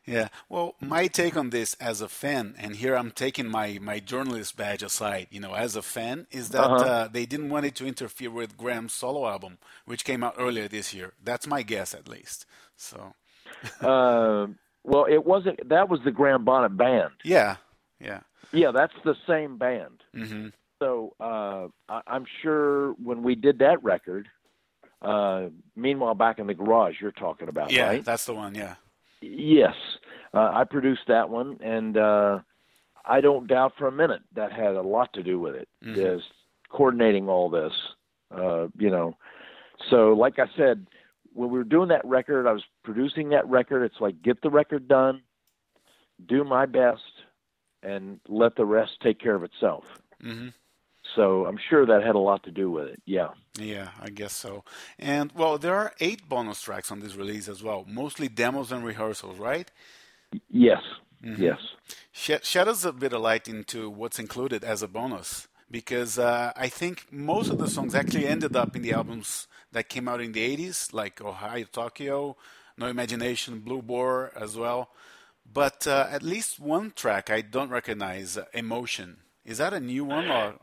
Yeah. 0.06 0.28
Well, 0.48 0.76
my 0.80 1.08
take 1.08 1.36
on 1.36 1.50
this 1.50 1.74
as 1.74 2.00
a 2.00 2.08
fan, 2.08 2.54
and 2.58 2.76
here 2.76 2.96
I'm 2.96 3.10
taking 3.10 3.48
my, 3.48 3.78
my 3.82 3.98
journalist 3.98 4.56
badge 4.56 4.82
aside, 4.82 5.26
you 5.30 5.40
know, 5.40 5.54
as 5.54 5.74
a 5.74 5.82
fan, 5.82 6.26
is 6.30 6.50
that 6.50 6.64
uh-huh. 6.64 6.84
uh, 6.84 7.08
they 7.08 7.26
didn't 7.26 7.48
want 7.48 7.66
it 7.66 7.74
to 7.76 7.86
interfere 7.86 8.30
with 8.30 8.56
Graham's 8.56 8.92
solo 8.92 9.26
album, 9.26 9.58
which 9.84 10.04
came 10.04 10.22
out 10.22 10.36
earlier 10.38 10.68
this 10.68 10.94
year. 10.94 11.14
That's 11.22 11.46
my 11.46 11.62
guess, 11.62 11.92
at 11.92 12.08
least. 12.08 12.46
So. 12.76 13.14
uh, 13.80 14.46
well, 14.84 15.06
it 15.06 15.26
wasn't. 15.26 15.68
That 15.68 15.88
was 15.88 16.00
the 16.04 16.12
Graham 16.12 16.44
Bonnet 16.44 16.76
band. 16.76 17.10
Yeah. 17.24 17.56
Yeah. 18.00 18.20
Yeah, 18.52 18.70
that's 18.70 18.94
the 19.04 19.16
same 19.26 19.58
band. 19.58 20.02
Mm-hmm. 20.14 20.48
So 20.78 21.14
uh, 21.18 21.66
I, 21.88 22.02
I'm 22.06 22.26
sure 22.42 22.92
when 22.92 23.22
we 23.22 23.34
did 23.34 23.58
that 23.58 23.82
record, 23.82 24.28
uh, 25.02 25.46
meanwhile 25.74 26.14
back 26.14 26.38
in 26.38 26.46
the 26.46 26.54
garage, 26.54 26.96
you're 27.00 27.12
talking 27.12 27.48
about, 27.48 27.72
yeah, 27.72 27.88
right? 27.88 28.04
that's 28.04 28.26
the 28.26 28.34
one. 28.34 28.54
Yeah. 28.54 28.76
Yes, 29.20 29.74
uh, 30.34 30.50
I 30.52 30.64
produced 30.64 31.02
that 31.08 31.30
one, 31.30 31.58
and 31.62 31.96
uh, 31.96 32.40
I 33.04 33.20
don't 33.20 33.46
doubt 33.46 33.72
for 33.78 33.86
a 33.88 33.92
minute 33.92 34.22
that 34.34 34.52
had 34.52 34.74
a 34.74 34.82
lot 34.82 35.12
to 35.14 35.22
do 35.22 35.38
with 35.38 35.54
it. 35.54 35.68
Mm-hmm. 35.84 36.00
Is 36.00 36.22
coordinating 36.68 37.28
all 37.28 37.48
this, 37.48 37.72
uh, 38.34 38.66
you 38.78 38.90
know. 38.90 39.16
So, 39.90 40.12
like 40.12 40.38
I 40.38 40.46
said, 40.56 40.86
when 41.32 41.50
we 41.50 41.58
were 41.58 41.64
doing 41.64 41.88
that 41.88 42.04
record, 42.04 42.46
I 42.46 42.52
was 42.52 42.64
producing 42.82 43.30
that 43.30 43.46
record. 43.48 43.84
It's 43.84 44.00
like 44.00 44.22
get 44.22 44.42
the 44.42 44.50
record 44.50 44.88
done, 44.88 45.22
do 46.26 46.44
my 46.44 46.66
best, 46.66 47.02
and 47.82 48.20
let 48.28 48.56
the 48.56 48.64
rest 48.64 48.92
take 49.02 49.20
care 49.20 49.34
of 49.34 49.44
itself. 49.44 49.84
Mm-hmm. 50.24 50.48
So 51.14 51.46
I'm 51.46 51.58
sure 51.70 51.86
that 51.86 52.02
had 52.02 52.14
a 52.14 52.18
lot 52.20 52.42
to 52.44 52.50
do 52.50 52.70
with 52.70 52.88
it. 52.88 53.02
Yeah. 53.06 53.28
Yeah, 53.58 53.90
I 54.00 54.10
guess 54.10 54.34
so. 54.34 54.64
And 54.98 55.32
well, 55.32 55.58
there 55.58 55.74
are 55.74 55.94
eight 56.00 56.28
bonus 56.28 56.60
tracks 56.60 56.90
on 56.92 57.00
this 57.00 57.16
release 57.16 57.48
as 57.48 57.62
well, 57.62 57.84
mostly 57.88 58.28
demos 58.28 58.72
and 58.72 58.84
rehearsals, 58.84 59.38
right? 59.38 59.70
Yes. 60.50 60.82
Mm-hmm. 61.24 61.42
Yes. 61.42 61.58
Shed, 62.12 62.44
shed 62.44 62.68
us 62.68 62.84
a 62.84 62.92
bit 62.92 63.12
of 63.12 63.22
light 63.22 63.48
into 63.48 63.88
what's 63.88 64.18
included 64.18 64.64
as 64.64 64.82
a 64.82 64.88
bonus, 64.88 65.48
because 65.70 66.18
uh, 66.18 66.52
I 66.56 66.68
think 66.68 67.06
most 67.10 67.50
of 67.50 67.58
the 67.58 67.68
songs 67.68 67.94
actually 67.94 68.26
ended 68.26 68.54
up 68.56 68.76
in 68.76 68.82
the 68.82 68.92
albums 68.92 69.48
that 69.72 69.88
came 69.88 70.08
out 70.08 70.20
in 70.20 70.32
the 70.32 70.56
80s, 70.56 70.92
like 70.92 71.16
Ohayo 71.16 71.70
Tokyo, 71.70 72.36
No 72.76 72.86
Imagination, 72.86 73.60
Blue 73.60 73.82
Boar 73.82 74.32
as 74.36 74.56
well. 74.56 74.90
But 75.50 75.86
uh, 75.86 76.08
at 76.10 76.22
least 76.22 76.60
one 76.60 76.92
track 76.94 77.30
I 77.30 77.40
don't 77.40 77.70
recognize, 77.70 78.36
uh, 78.36 78.44
Emotion. 78.52 79.18
Is 79.44 79.58
that 79.58 79.72
a 79.72 79.80
new 79.80 80.04
one 80.04 80.28
or 80.28 80.56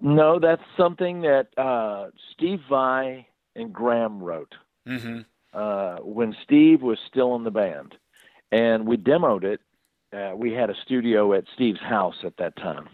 no, 0.00 0.38
that's 0.38 0.62
something 0.76 1.22
that 1.22 1.48
uh, 1.56 2.10
Steve 2.32 2.60
Vai 2.68 3.26
and 3.56 3.72
Graham 3.72 4.22
wrote 4.22 4.54
mm-hmm. 4.86 5.20
uh, 5.52 5.96
when 5.96 6.36
Steve 6.44 6.82
was 6.82 6.98
still 7.08 7.34
in 7.34 7.44
the 7.44 7.50
band, 7.50 7.94
and 8.52 8.86
we 8.86 8.96
demoed 8.96 9.44
it. 9.44 9.60
Uh, 10.12 10.34
we 10.34 10.52
had 10.52 10.70
a 10.70 10.74
studio 10.84 11.34
at 11.34 11.44
Steve's 11.54 11.80
house 11.80 12.16
at 12.24 12.36
that 12.38 12.56
time, 12.56 12.88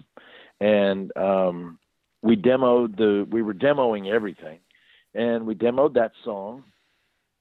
and 0.60 1.16
um, 1.16 1.78
we 2.22 2.36
demoed 2.36 2.96
the. 2.96 3.26
We 3.28 3.42
were 3.42 3.54
demoing 3.54 4.12
everything, 4.12 4.60
and 5.14 5.46
we 5.46 5.54
demoed 5.54 5.94
that 5.94 6.12
song, 6.24 6.64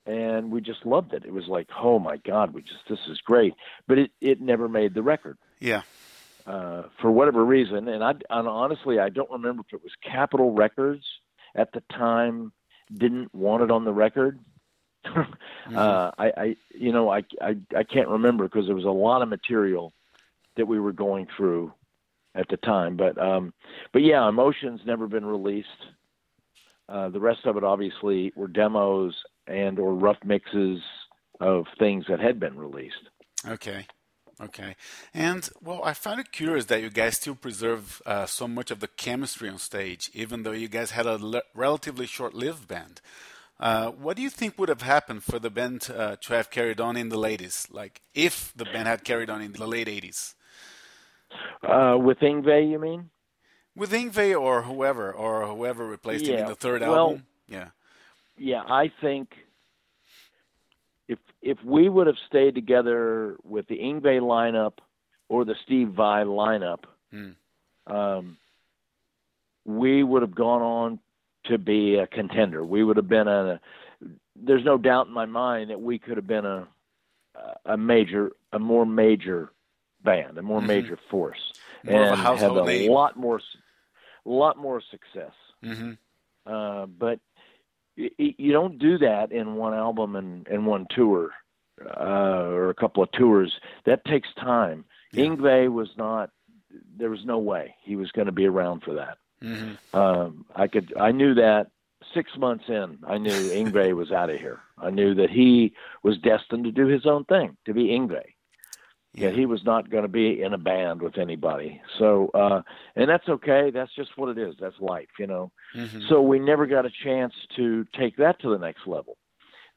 and 0.05 0.51
we 0.51 0.61
just 0.61 0.85
loved 0.85 1.13
it. 1.13 1.25
It 1.25 1.33
was 1.33 1.47
like, 1.47 1.69
oh 1.81 1.99
my 1.99 2.17
god, 2.17 2.53
we 2.53 2.61
just 2.61 2.87
this 2.89 2.99
is 3.09 3.19
great. 3.21 3.53
But 3.87 3.97
it 3.97 4.11
it 4.21 4.41
never 4.41 4.67
made 4.67 4.93
the 4.93 5.03
record. 5.03 5.37
Yeah 5.59 5.83
uh, 6.45 6.83
for 7.01 7.11
whatever 7.11 7.43
reason, 7.45 7.87
and 7.87 8.03
I 8.03 8.11
and 8.29 8.47
honestly 8.47 8.99
I 8.99 9.09
don't 9.09 9.31
remember 9.31 9.63
if 9.67 9.73
it 9.73 9.83
was 9.83 9.93
Capitol 10.03 10.51
Records 10.51 11.05
at 11.55 11.71
the 11.71 11.81
time 11.91 12.51
didn't 12.95 13.33
want 13.33 13.63
it 13.63 13.71
on 13.71 13.85
the 13.85 13.93
record. 13.93 14.39
mm-hmm. 15.05 15.77
uh, 15.77 16.11
I, 16.17 16.31
I 16.37 16.55
you 16.73 16.91
know 16.91 17.09
I 17.09 17.23
I, 17.41 17.55
I 17.75 17.83
can't 17.83 18.09
remember 18.09 18.45
because 18.45 18.65
there 18.65 18.75
was 18.75 18.85
a 18.85 18.89
lot 18.89 19.21
of 19.21 19.29
material 19.29 19.93
that 20.55 20.67
we 20.67 20.79
were 20.79 20.93
going 20.93 21.27
through 21.35 21.73
at 22.35 22.47
the 22.49 22.57
time, 22.57 22.97
but 22.97 23.17
um, 23.17 23.53
but 23.91 24.01
yeah, 24.01 24.27
Emotions 24.27 24.81
never 24.85 25.07
been 25.07 25.25
released. 25.25 25.67
Uh, 26.89 27.09
the 27.09 27.19
rest 27.19 27.45
of 27.45 27.55
it 27.57 27.63
obviously 27.63 28.33
were 28.35 28.47
demos 28.47 29.15
and 29.47 29.79
or 29.79 29.93
rough 29.93 30.17
mixes 30.25 30.81
of 31.39 31.65
things 31.79 32.05
that 32.09 32.19
had 32.19 32.39
been 32.39 32.57
released. 32.57 33.09
Okay. 33.47 33.85
Okay. 34.41 34.75
And, 35.13 35.47
well, 35.61 35.81
I 35.83 35.93
find 35.93 36.19
it 36.19 36.31
curious 36.31 36.65
that 36.65 36.81
you 36.81 36.89
guys 36.89 37.17
still 37.17 37.35
preserve 37.35 38.01
uh, 38.05 38.25
so 38.25 38.47
much 38.47 38.71
of 38.71 38.79
the 38.79 38.87
chemistry 38.87 39.49
on 39.49 39.59
stage, 39.59 40.09
even 40.13 40.43
though 40.43 40.51
you 40.51 40.67
guys 40.67 40.91
had 40.91 41.05
a 41.05 41.17
le- 41.17 41.43
relatively 41.53 42.05
short 42.05 42.33
lived 42.33 42.67
band. 42.67 43.01
Uh, 43.59 43.91
what 43.91 44.17
do 44.17 44.21
you 44.21 44.29
think 44.29 44.57
would 44.57 44.69
have 44.69 44.81
happened 44.81 45.23
for 45.23 45.39
the 45.39 45.49
band 45.49 45.87
uh, 45.95 46.15
to 46.19 46.33
have 46.33 46.49
carried 46.49 46.81
on 46.81 46.97
in 46.97 47.09
the 47.09 47.17
ladies? 47.17 47.67
Like, 47.71 48.01
if 48.13 48.51
the 48.55 48.65
band 48.65 48.87
had 48.87 49.03
carried 49.03 49.29
on 49.29 49.41
in 49.41 49.53
the 49.53 49.67
late 49.67 49.87
80s? 49.87 50.33
Uh, 51.63 51.97
with 51.97 52.19
Yngwie, 52.19 52.69
you 52.69 52.79
mean? 52.79 53.09
With 53.75 53.91
Yngwie 53.91 54.39
or 54.39 54.63
whoever, 54.63 55.11
or 55.11 55.47
whoever 55.47 55.87
replaced 55.87 56.25
yeah. 56.25 56.33
him 56.33 56.39
in 56.41 56.45
the 56.47 56.55
third 56.55 56.81
well, 56.81 56.95
album? 56.95 57.25
Yeah. 57.47 57.69
Yeah, 58.37 58.63
I 58.67 58.91
think 59.01 59.29
if 61.07 61.19
if 61.41 61.57
we 61.63 61.89
would 61.89 62.07
have 62.07 62.17
stayed 62.27 62.55
together 62.55 63.37
with 63.43 63.67
the 63.67 63.77
Yngwie 63.77 64.21
lineup 64.21 64.73
or 65.29 65.45
the 65.45 65.55
Steve 65.63 65.89
Vai 65.89 66.23
lineup, 66.23 66.83
hmm. 67.11 67.31
um, 67.87 68.37
we 69.65 70.03
would 70.03 70.21
have 70.21 70.35
gone 70.35 70.61
on 70.61 70.99
to 71.45 71.57
be 71.57 71.95
a 71.95 72.07
contender. 72.07 72.63
We 72.63 72.83
would 72.83 72.97
have 72.97 73.09
been 73.09 73.27
a. 73.27 73.59
There's 74.35 74.65
no 74.65 74.77
doubt 74.77 75.07
in 75.07 75.13
my 75.13 75.25
mind 75.25 75.69
that 75.69 75.79
we 75.79 75.99
could 75.99 76.17
have 76.17 76.27
been 76.27 76.45
a 76.45 76.67
a 77.65 77.77
major, 77.77 78.31
a 78.51 78.59
more 78.59 78.85
major 78.85 79.51
band, 80.03 80.37
a 80.37 80.41
more 80.41 80.59
mm-hmm. 80.59 80.67
major 80.67 80.99
force, 81.09 81.53
more 81.83 82.03
and 82.03 82.19
have 82.19 82.41
a 82.41 82.65
name. 82.65 82.91
lot 82.91 83.17
more, 83.17 83.41
lot 84.25 84.57
more 84.57 84.81
success. 84.91 85.33
Mm-hmm. 85.63 85.93
Uh, 86.45 86.85
but 86.85 87.19
you 87.95 88.51
don't 88.51 88.79
do 88.79 88.97
that 88.99 89.31
in 89.31 89.55
one 89.55 89.73
album 89.73 90.15
and, 90.15 90.47
and 90.47 90.65
one 90.65 90.87
tour 90.89 91.31
uh, 91.85 92.45
or 92.49 92.69
a 92.69 92.73
couple 92.73 93.03
of 93.03 93.11
tours. 93.11 93.53
That 93.85 94.05
takes 94.05 94.29
time. 94.35 94.85
Yeah. 95.11 95.25
Yngwie 95.25 95.71
was 95.71 95.89
not. 95.97 96.31
There 96.97 97.09
was 97.09 97.23
no 97.23 97.37
way 97.37 97.75
he 97.83 97.95
was 97.95 98.11
going 98.11 98.25
to 98.25 98.31
be 98.31 98.47
around 98.47 98.81
for 98.81 98.95
that. 98.95 99.17
Mm-hmm. 99.43 99.95
Um, 99.95 100.45
I 100.55 100.67
could. 100.67 100.93
I 100.99 101.11
knew 101.11 101.35
that 101.35 101.67
six 102.13 102.31
months 102.37 102.65
in. 102.67 102.99
I 103.07 103.17
knew 103.17 103.31
Yngwie 103.31 103.95
was 103.95 104.11
out 104.11 104.29
of 104.29 104.39
here. 104.39 104.59
I 104.77 104.89
knew 104.89 105.13
that 105.15 105.29
he 105.29 105.73
was 106.01 106.17
destined 106.17 106.63
to 106.65 106.71
do 106.71 106.87
his 106.87 107.05
own 107.05 107.25
thing, 107.25 107.57
to 107.65 107.73
be 107.73 107.87
Yngwie 107.89 108.33
yeah, 109.15 109.29
he 109.29 109.45
was 109.45 109.63
not 109.63 109.89
going 109.89 110.03
to 110.03 110.09
be 110.09 110.41
in 110.41 110.53
a 110.53 110.57
band 110.57 111.01
with 111.01 111.17
anybody. 111.17 111.81
So, 111.99 112.31
uh, 112.33 112.63
and 112.95 113.07
that's 113.07 113.29
okay. 113.29 113.69
That's 113.71 113.93
just 113.93 114.17
what 114.17 114.29
it 114.29 114.39
is. 114.39 114.55
That's 114.59 114.79
life, 114.79 115.09
you 115.19 115.27
know. 115.27 115.51
Mm-hmm. 115.75 116.01
So 116.09 116.21
we 116.21 116.39
never 116.39 116.65
got 116.67 116.85
a 116.85 116.91
chance 117.03 117.33
to 117.55 117.85
take 117.97 118.17
that 118.17 118.39
to 118.41 118.49
the 118.49 118.57
next 118.57 118.87
level. 118.87 119.17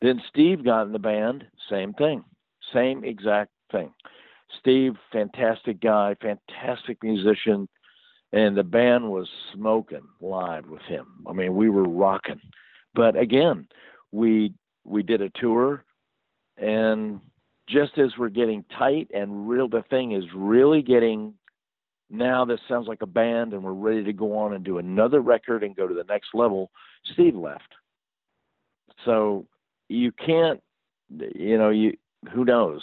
Then 0.02 0.22
Steve 0.28 0.64
got 0.64 0.82
in 0.82 0.92
the 0.92 0.98
band, 0.98 1.44
same 1.70 1.94
thing, 1.94 2.24
same 2.72 3.04
exact 3.04 3.50
thing. 3.72 3.92
Steve, 4.60 4.94
fantastic 5.10 5.80
guy, 5.80 6.14
fantastic 6.20 7.02
musician, 7.02 7.68
and 8.32 8.56
the 8.56 8.64
band 8.64 9.10
was 9.10 9.28
smoking 9.54 10.06
live 10.20 10.66
with 10.66 10.82
him. 10.82 11.06
I 11.26 11.32
mean, 11.32 11.54
we 11.54 11.70
were 11.70 11.88
rocking. 11.88 12.40
But 12.94 13.16
again, 13.16 13.68
we 14.12 14.54
we 14.84 15.02
did 15.02 15.20
a 15.20 15.30
tour 15.30 15.84
and 16.56 17.20
just 17.68 17.98
as 17.98 18.16
we're 18.18 18.28
getting 18.28 18.64
tight 18.78 19.10
and 19.12 19.48
real 19.48 19.68
the 19.68 19.82
thing 19.90 20.12
is 20.12 20.24
really 20.34 20.82
getting 20.82 21.34
now 22.10 22.44
this 22.44 22.60
sounds 22.68 22.86
like 22.86 23.02
a 23.02 23.06
band 23.06 23.52
and 23.52 23.62
we're 23.62 23.72
ready 23.72 24.04
to 24.04 24.12
go 24.12 24.36
on 24.38 24.54
and 24.54 24.64
do 24.64 24.78
another 24.78 25.20
record 25.20 25.62
and 25.62 25.74
go 25.74 25.86
to 25.86 25.94
the 25.94 26.04
next 26.04 26.28
level. 26.34 26.70
Steve 27.12 27.34
left. 27.34 27.74
So 29.04 29.46
you 29.88 30.12
can't 30.12 30.60
you 31.10 31.58
know 31.58 31.70
you 31.70 31.96
who 32.32 32.44
knows? 32.44 32.82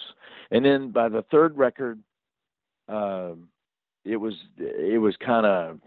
And 0.52 0.64
then 0.64 0.92
by 0.92 1.10
the 1.10 1.24
third 1.32 1.58
record 1.58 2.02
um 2.90 3.48
it 4.06 4.18
was 4.18 4.34
it 4.58 5.00
was 5.00 5.16
kind 5.26 5.46
of 5.46 5.80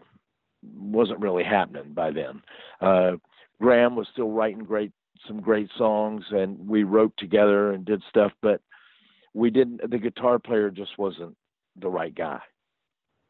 wasn't 0.75 1.21
really 1.21 1.45
happening 1.45 1.93
by 1.93 2.11
then. 2.11 2.43
Uh 2.81 3.13
graham 3.61 3.97
was 3.97 4.07
still 4.13 4.31
writing 4.31 4.65
great 4.65 4.93
some 5.27 5.41
great 5.41 5.71
songs 5.77 6.25
and 6.31 6.59
we 6.69 6.85
wrote 6.85 7.13
together 7.17 7.73
and 7.73 7.85
did 7.85 8.03
stuff 8.09 8.33
but 8.43 8.61
we 9.35 9.51
didn't 9.51 9.91
the 9.91 9.99
guitar 9.99 10.39
player 10.39 10.71
just 10.71 10.99
wasn't 10.99 11.35
the 11.81 11.89
right 11.89 12.15
guy 12.15 12.39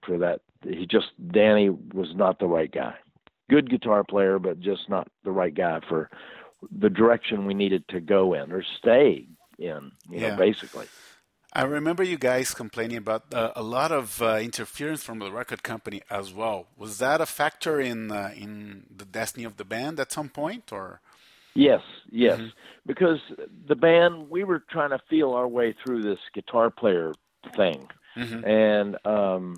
for 0.07 0.19
that 0.19 0.41
he 0.63 0.87
just 0.87 1.09
danny 1.33 1.69
was 1.69 2.15
not 2.15 2.39
the 2.39 2.47
right 2.47 2.73
guy 2.73 2.95
good 3.51 3.69
guitar 3.69 4.05
player 4.05 4.39
but 4.39 4.61
just 4.61 4.89
not 4.89 5.09
the 5.25 5.31
right 5.31 5.55
guy 5.55 5.81
for 5.89 6.09
the 6.71 6.91
direction 6.91 7.47
we 7.47 7.55
needed 7.55 7.87
to 7.89 8.01
go 8.01 8.33
in 8.33 8.53
or 8.53 8.63
stay 8.79 9.27
in 9.59 9.93
you 10.09 10.21
yeah. 10.21 10.31
know 10.31 10.37
basically 10.37 10.87
I 11.53 11.63
remember 11.63 12.03
you 12.03 12.19
guys 12.19 12.53
complaining 12.53 12.99
about 12.99 13.33
uh, 13.33 13.53
a 13.57 13.63
lot 13.63 13.91
of 13.91 14.21
uh, 14.21 14.37
interference 14.43 15.03
from 15.03 15.21
the 15.21 15.33
record 15.33 15.63
company 15.63 16.03
as 16.11 16.31
well. 16.31 16.67
Was 16.77 16.99
that 16.99 17.23
a 17.23 17.25
factor 17.25 17.81
in 17.81 18.13
uh, 18.13 18.31
in 18.37 18.85
the 18.95 19.07
destiny 19.07 19.45
of 19.45 19.57
the 19.57 19.65
band 19.65 19.99
at 19.99 20.13
some 20.13 20.29
point, 20.29 20.71
or? 20.71 21.01
Yes, 21.55 21.81
yes. 22.11 22.39
Mm-hmm. 22.39 22.49
Because 22.85 23.21
the 23.67 23.75
band, 23.75 24.29
we 24.29 24.45
were 24.45 24.63
trying 24.71 24.91
to 24.91 25.01
feel 25.09 25.33
our 25.33 25.49
way 25.49 25.75
through 25.83 26.03
this 26.03 26.19
guitar 26.35 26.71
player 26.71 27.15
thing. 27.57 27.89
Mm-hmm. 28.17 28.45
And 28.47 28.99
um, 29.07 29.57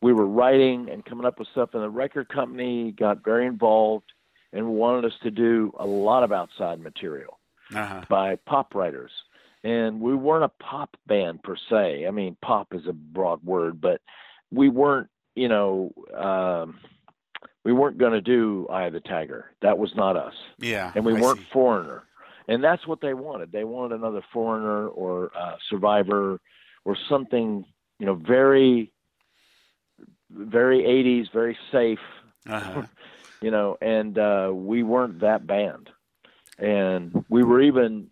we 0.00 0.12
were 0.12 0.26
writing 0.26 0.88
and 0.90 1.04
coming 1.04 1.26
up 1.26 1.38
with 1.38 1.48
stuff, 1.48 1.70
and 1.74 1.82
the 1.82 1.90
record 1.90 2.28
company 2.28 2.92
got 2.92 3.24
very 3.24 3.46
involved 3.46 4.12
and 4.52 4.66
wanted 4.66 5.04
us 5.04 5.18
to 5.22 5.30
do 5.30 5.72
a 5.78 5.86
lot 5.86 6.22
of 6.22 6.32
outside 6.32 6.80
material 6.80 7.38
uh-huh. 7.74 8.02
by 8.08 8.36
pop 8.46 8.74
writers. 8.74 9.10
And 9.64 10.00
we 10.00 10.14
weren't 10.14 10.44
a 10.44 10.64
pop 10.64 10.96
band 11.06 11.42
per 11.42 11.56
se. 11.68 12.06
I 12.06 12.10
mean, 12.12 12.36
pop 12.40 12.68
is 12.72 12.86
a 12.86 12.92
broad 12.92 13.44
word, 13.44 13.80
but 13.80 14.00
we 14.52 14.68
weren't, 14.68 15.10
you 15.34 15.48
know, 15.48 15.92
um, 16.16 16.78
we 17.64 17.72
weren't 17.72 17.98
going 17.98 18.12
to 18.12 18.20
do 18.20 18.66
Eye 18.70 18.84
of 18.84 18.92
the 18.92 19.00
Tiger. 19.00 19.50
That 19.60 19.76
was 19.76 19.94
not 19.96 20.16
us. 20.16 20.34
Yeah. 20.58 20.92
And 20.94 21.04
we 21.04 21.16
I 21.16 21.20
weren't 21.20 21.40
see. 21.40 21.46
Foreigner. 21.52 22.04
And 22.46 22.64
that's 22.64 22.86
what 22.86 23.00
they 23.00 23.12
wanted. 23.14 23.52
They 23.52 23.64
wanted 23.64 23.96
another 23.96 24.22
Foreigner 24.32 24.88
or 24.88 25.32
uh, 25.36 25.56
Survivor 25.68 26.40
or 26.84 26.96
something, 27.08 27.64
you 27.98 28.06
know, 28.06 28.14
very, 28.14 28.92
very 30.30 30.82
80s, 30.82 31.32
very 31.32 31.56
safe. 31.72 31.98
Uh-huh. 32.48 32.82
you 33.42 33.50
know, 33.50 33.76
and 33.80 34.18
uh, 34.18 34.50
we 34.52 34.82
weren't 34.82 35.20
that 35.20 35.46
band. 35.46 35.90
And 36.58 37.24
we 37.28 37.44
were 37.44 37.60
even 37.60 38.08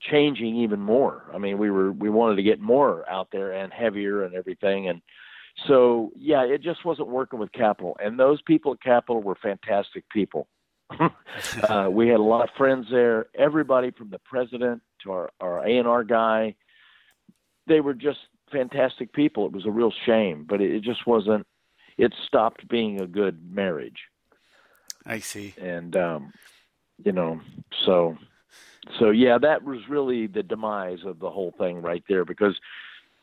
changing 0.00 0.56
even 0.56 0.80
more. 0.80 1.30
I 1.32 1.38
mean, 1.38 1.58
we 1.58 1.70
were 1.70 1.90
we 1.92 2.10
wanted 2.10 2.36
to 2.36 2.42
get 2.42 2.60
more 2.60 3.08
out 3.08 3.28
there 3.32 3.52
and 3.52 3.72
heavier 3.72 4.24
and 4.24 4.34
everything 4.34 4.88
and 4.88 5.00
so 5.66 6.10
yeah, 6.16 6.42
it 6.42 6.62
just 6.62 6.84
wasn't 6.84 7.08
working 7.08 7.38
with 7.38 7.52
Capitol, 7.52 7.96
and 8.02 8.18
those 8.18 8.42
people 8.42 8.72
at 8.72 8.82
Capitol 8.82 9.22
were 9.22 9.36
fantastic 9.36 10.08
people. 10.08 10.48
uh, 11.68 11.88
we 11.90 12.08
had 12.08 12.20
a 12.20 12.22
lot 12.22 12.48
of 12.48 12.54
friends 12.56 12.86
there. 12.90 13.26
Everybody 13.34 13.90
from 13.92 14.10
the 14.10 14.18
president 14.18 14.82
to 15.02 15.12
our 15.12 15.30
our 15.40 15.66
A 15.66 15.78
and 15.78 15.86
R 15.86 16.04
guy, 16.04 16.56
they 17.66 17.80
were 17.80 17.94
just 17.94 18.18
fantastic 18.54 19.12
people. 19.12 19.46
It 19.46 19.52
was 19.52 19.66
a 19.66 19.70
real 19.70 19.92
shame, 20.06 20.46
but 20.48 20.60
it, 20.60 20.74
it 20.74 20.82
just 20.82 21.06
wasn't. 21.06 21.46
It 21.96 22.12
stopped 22.26 22.68
being 22.68 23.00
a 23.00 23.06
good 23.06 23.38
marriage. 23.52 24.08
I 25.06 25.18
see. 25.18 25.54
And 25.60 25.96
um, 25.96 26.32
you 27.04 27.12
know, 27.12 27.40
so 27.84 28.16
so 28.98 29.10
yeah, 29.10 29.38
that 29.38 29.62
was 29.62 29.80
really 29.88 30.26
the 30.26 30.42
demise 30.42 31.04
of 31.04 31.18
the 31.18 31.30
whole 31.30 31.54
thing 31.58 31.82
right 31.82 32.02
there 32.08 32.24
because 32.24 32.58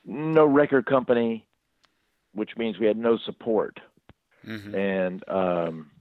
no 0.05 0.45
record 0.45 0.85
company 0.85 1.45
which 2.33 2.51
means 2.57 2.79
we 2.79 2.87
had 2.87 2.97
no 2.97 3.17
support. 3.25 3.79
Mm-hmm. 4.45 4.75
And 4.75 5.29
um, 5.29 5.91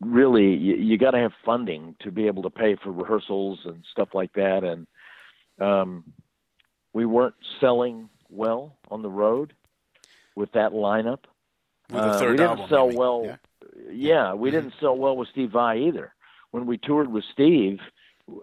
really, 0.00 0.54
you, 0.54 0.74
you 0.74 0.98
got 0.98 1.12
to 1.12 1.18
have 1.18 1.32
funding 1.44 1.96
to 2.00 2.10
be 2.10 2.26
able 2.26 2.42
to 2.42 2.50
pay 2.50 2.76
for 2.82 2.92
rehearsals 2.92 3.60
and 3.64 3.84
stuff 3.90 4.08
like 4.14 4.32
that. 4.34 4.64
And 4.64 4.86
um, 5.60 6.04
we 6.94 7.04
weren't 7.04 7.34
selling 7.60 8.08
well 8.30 8.76
on 8.90 9.02
the 9.02 9.10
road 9.10 9.52
with 10.34 10.52
that 10.52 10.72
lineup. 10.72 11.24
Uh, 11.92 12.16
we 12.20 12.26
didn't 12.28 12.40
album, 12.40 12.66
sell 12.70 12.86
maybe. 12.86 12.96
well. 12.96 13.22
Yeah, 13.24 13.36
yeah 13.92 14.34
we 14.34 14.48
mm-hmm. 14.48 14.56
didn't 14.56 14.74
sell 14.80 14.96
well 14.96 15.16
with 15.16 15.28
Steve 15.28 15.50
Vai 15.50 15.86
either. 15.88 16.14
When 16.52 16.64
we 16.64 16.78
toured 16.78 17.12
with 17.12 17.24
Steve, 17.32 17.80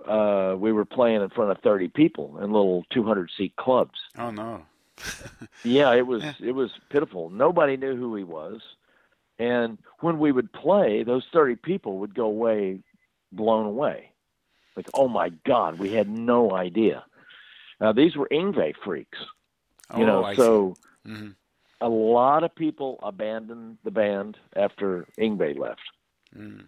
uh, 0.08 0.56
we 0.60 0.72
were 0.72 0.86
playing 0.86 1.22
in 1.22 1.30
front 1.30 1.52
of 1.52 1.58
30 1.60 1.88
people 1.88 2.38
in 2.38 2.52
little 2.52 2.86
200 2.92 3.32
seat 3.36 3.56
clubs. 3.56 3.98
Oh 4.18 4.30
no! 4.30 4.64
yeah, 5.64 5.94
it 5.94 6.06
was 6.06 6.24
it 6.40 6.52
was 6.52 6.72
pitiful. 6.90 7.30
Nobody 7.30 7.78
knew 7.78 7.96
who 7.96 8.16
he 8.16 8.24
was, 8.24 8.62
and 9.40 9.78
when 10.02 10.20
we 10.20 10.32
would 10.32 10.52
play, 10.52 11.04
those 11.04 11.26
thirty 11.34 11.56
people 11.56 12.00
would 12.00 12.14
go 12.14 12.26
away 12.26 12.80
blown 13.32 13.66
away, 13.66 14.12
like 14.76 14.88
oh 14.94 15.08
my 15.08 15.30
god, 15.46 15.80
we 15.80 15.94
had 15.94 16.10
no 16.10 16.52
idea. 16.52 17.04
Now 17.82 17.92
these 17.92 18.16
were 18.16 18.30
Yngwie 18.32 18.76
freaks, 18.86 19.18
you 19.98 20.04
oh, 20.04 20.06
know. 20.06 20.24
I 20.24 20.36
so 20.36 20.76
mm-hmm. 21.06 21.30
a 21.82 21.90
lot 21.90 22.44
of 22.44 22.56
people 22.56 23.00
abandoned 23.02 23.80
the 23.84 23.92
band 23.92 24.38
after 24.56 25.08
Yngwie 25.20 25.58
left. 25.58 25.82
Mm, 26.38 26.66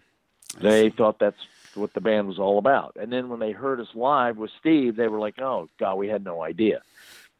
they 0.59 0.89
see. 0.89 0.95
thought 0.95 1.19
that's 1.19 1.37
what 1.75 1.93
the 1.93 2.01
band 2.01 2.27
was 2.27 2.39
all 2.39 2.57
about, 2.57 2.97
and 2.99 3.13
then 3.13 3.29
when 3.29 3.39
they 3.39 3.51
heard 3.51 3.79
us 3.79 3.87
live 3.93 4.37
with 4.37 4.51
Steve, 4.59 4.95
they 4.95 5.07
were 5.07 5.19
like, 5.19 5.39
"Oh 5.39 5.69
God, 5.79 5.95
we 5.95 6.07
had 6.07 6.25
no 6.25 6.41
idea." 6.41 6.81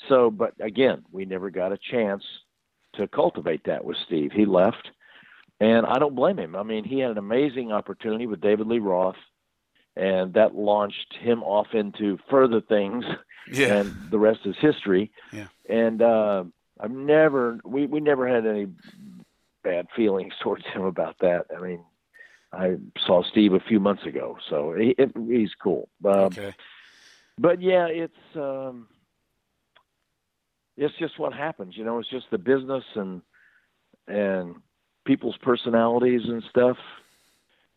So, 0.08 0.30
but 0.30 0.54
again, 0.60 1.04
we 1.12 1.26
never 1.26 1.50
got 1.50 1.72
a 1.72 1.78
chance 1.78 2.24
to 2.94 3.08
cultivate 3.08 3.64
that 3.66 3.84
with 3.84 3.98
Steve. 4.06 4.32
He 4.32 4.46
left, 4.46 4.92
and 5.60 5.86
I 5.88 5.98
don't 5.98 6.16
blame 6.16 6.38
him. 6.38 6.56
I 6.56 6.62
mean, 6.62 6.84
he 6.84 7.00
had 7.00 7.10
an 7.10 7.18
amazing 7.18 7.72
opportunity 7.72 8.28
with 8.28 8.40
David 8.40 8.68
Lee 8.68 8.78
Roth, 8.80 9.16
and 9.96 10.34
that 10.34 10.56
launched 10.56 11.14
him 11.20 11.44
off 11.44 11.68
into 11.74 12.18
further 12.30 12.62
things. 12.62 13.06
Yeah. 13.52 13.74
And 13.74 14.10
the 14.10 14.18
rest 14.18 14.40
is 14.46 14.56
history. 14.62 15.12
Yeah. 15.34 15.48
And 15.68 16.02
uh, 16.02 16.46
I've 16.80 16.92
never, 16.92 17.60
we 17.66 17.88
we 17.88 18.00
never 18.00 18.26
had 18.26 18.46
any 18.46 18.68
bad 19.66 19.88
feelings 19.94 20.32
towards 20.42 20.66
him 20.68 20.84
about 20.84 21.18
that. 21.20 21.48
I 21.54 21.60
mean, 21.60 21.84
I 22.54 22.78
saw 23.06 23.22
Steve 23.22 23.52
a 23.52 23.60
few 23.60 23.82
months 23.82 24.06
ago, 24.06 24.38
so 24.50 24.74
he, 24.76 24.96
it, 24.98 25.12
he's 25.28 25.54
cool. 25.62 25.90
Um, 26.06 26.14
okay. 26.14 26.54
But 27.38 27.62
yeah, 27.62 27.88
it's 27.88 28.36
um, 28.36 28.88
it's 30.78 30.96
just 30.98 31.20
what 31.20 31.34
happens. 31.34 31.76
You 31.76 31.84
know, 31.84 32.00
it's 32.00 32.10
just 32.10 32.28
the 32.32 32.38
business 32.38 32.86
and 32.96 33.22
and 34.08 34.56
people's 35.06 35.38
personalities 35.38 36.22
and 36.26 36.44
stuff. 36.50 36.78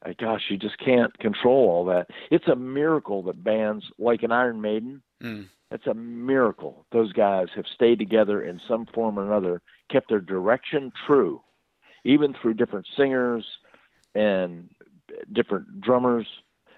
I, 0.04 0.12
gosh, 0.12 0.42
you 0.50 0.56
just 0.56 0.78
can't 0.78 1.16
control 1.18 1.68
all 1.68 1.84
that. 1.86 2.08
It's 2.30 2.48
a 2.48 2.56
miracle 2.56 3.22
that 3.24 3.42
bands 3.42 3.84
like 3.98 4.22
an 4.22 4.32
Iron 4.32 4.60
Maiden. 4.60 5.02
Mm. 5.22 5.48
It's 5.70 5.86
a 5.86 5.94
miracle. 5.94 6.86
Those 6.92 7.12
guys 7.12 7.48
have 7.56 7.64
stayed 7.74 7.98
together 7.98 8.42
in 8.42 8.60
some 8.68 8.86
form 8.94 9.18
or 9.18 9.26
another, 9.26 9.62
kept 9.90 10.08
their 10.08 10.20
direction 10.20 10.92
true, 11.06 11.42
even 12.04 12.34
through 12.40 12.54
different 12.54 12.86
singers 12.96 13.44
and 14.14 14.68
different 15.32 15.80
drummers. 15.80 16.26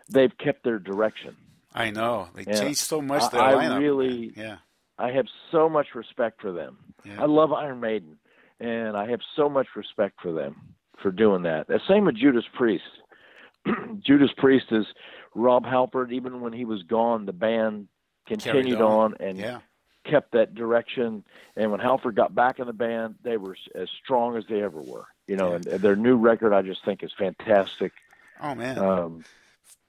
They've 0.08 0.36
kept 0.38 0.64
their 0.64 0.78
direction. 0.78 1.36
I 1.74 1.90
know 1.90 2.28
they 2.34 2.44
and 2.44 2.56
changed 2.56 2.80
so 2.80 3.02
much. 3.02 3.30
Their 3.30 3.42
I, 3.42 3.54
lineup. 3.54 3.72
I 3.72 3.76
really, 3.76 4.32
yeah. 4.34 4.56
I 4.98 5.10
have 5.10 5.26
so 5.52 5.68
much 5.68 5.88
respect 5.94 6.40
for 6.40 6.52
them. 6.52 6.78
Yeah. 7.04 7.22
I 7.22 7.26
love 7.26 7.52
Iron 7.52 7.80
Maiden, 7.80 8.16
and 8.58 8.96
I 8.96 9.10
have 9.10 9.20
so 9.36 9.50
much 9.50 9.66
respect 9.76 10.20
for 10.22 10.32
them 10.32 10.56
for 11.02 11.10
doing 11.10 11.42
that. 11.42 11.68
The 11.68 11.80
same 11.88 12.06
with 12.06 12.16
Judas 12.16 12.44
Priest. 12.56 12.84
Judas 14.00 14.30
Priest 14.36 14.66
is 14.70 14.86
Rob 15.34 15.64
Halford. 15.64 16.12
Even 16.12 16.40
when 16.40 16.52
he 16.52 16.64
was 16.64 16.82
gone, 16.82 17.26
the 17.26 17.32
band 17.32 17.88
continued 18.26 18.80
on. 18.80 19.14
on. 19.14 19.16
and 19.20 19.38
yeah. 19.38 19.60
kept 20.04 20.32
that 20.32 20.54
direction. 20.54 21.24
And 21.56 21.70
when 21.70 21.80
Halford 21.80 22.16
got 22.16 22.34
back 22.34 22.58
in 22.58 22.66
the 22.66 22.72
band, 22.72 23.16
they 23.22 23.36
were 23.36 23.56
as 23.74 23.88
strong 24.02 24.36
as 24.36 24.44
they 24.48 24.62
ever 24.62 24.80
were. 24.80 25.06
You 25.26 25.36
know, 25.36 25.50
Yeah. 25.50 25.56
and, 25.56 25.66
and 25.66 25.80
their 25.80 25.96
new 25.96 26.16
record 26.16 26.52
I 26.52 26.62
just 26.62 26.84
think 26.84 27.02
is 27.02 27.12
fantastic. 27.18 27.92
Oh 28.40 28.54
man. 28.54 28.78
Um, 28.78 29.24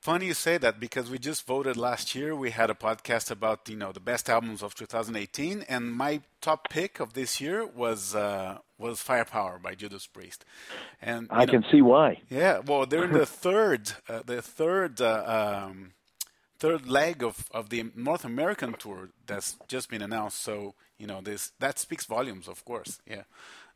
Funny 0.01 0.27
you 0.27 0.33
say 0.33 0.57
that 0.57 0.79
because 0.79 1.09
we 1.09 1.19
just 1.19 1.45
voted 1.45 1.75
last 1.75 2.15
year. 2.15 2.33
We 2.33 2.51
had 2.51 2.69
a 2.69 2.73
podcast 2.73 3.29
about 3.31 3.67
you 3.67 3.75
know 3.75 3.91
the 3.91 3.99
best 3.99 4.29
albums 4.29 4.63
of 4.63 4.73
2018, 4.73 5.65
and 5.67 5.91
my 5.91 6.21
top 6.39 6.69
pick 6.69 7.01
of 7.01 7.13
this 7.13 7.41
year 7.41 7.65
was 7.65 8.15
uh, 8.15 8.59
was 8.79 9.01
Firepower 9.01 9.59
by 9.59 9.75
Judas 9.75 10.07
Priest. 10.07 10.45
And 11.01 11.27
I 11.29 11.45
know, 11.45 11.51
can 11.51 11.65
see 11.71 11.81
why. 11.81 12.21
yeah, 12.29 12.59
well, 12.65 12.85
they're 12.85 13.03
in 13.03 13.13
the 13.13 13.25
third 13.45 13.91
uh, 14.07 14.21
the 14.25 14.41
third 14.41 15.01
uh, 15.01 15.65
um, 15.67 15.91
third 16.57 16.87
leg 16.87 17.23
of, 17.23 17.45
of 17.51 17.69
the 17.69 17.91
North 17.95 18.25
American 18.25 18.73
tour 18.73 19.09
that's 19.27 19.57
just 19.67 19.89
been 19.89 20.01
announced. 20.01 20.41
So 20.41 20.73
you 20.97 21.05
know 21.07 21.21
this 21.21 21.51
that 21.59 21.77
speaks 21.77 22.05
volumes, 22.05 22.47
of 22.47 22.63
course. 22.65 22.99
Yeah. 23.05 23.23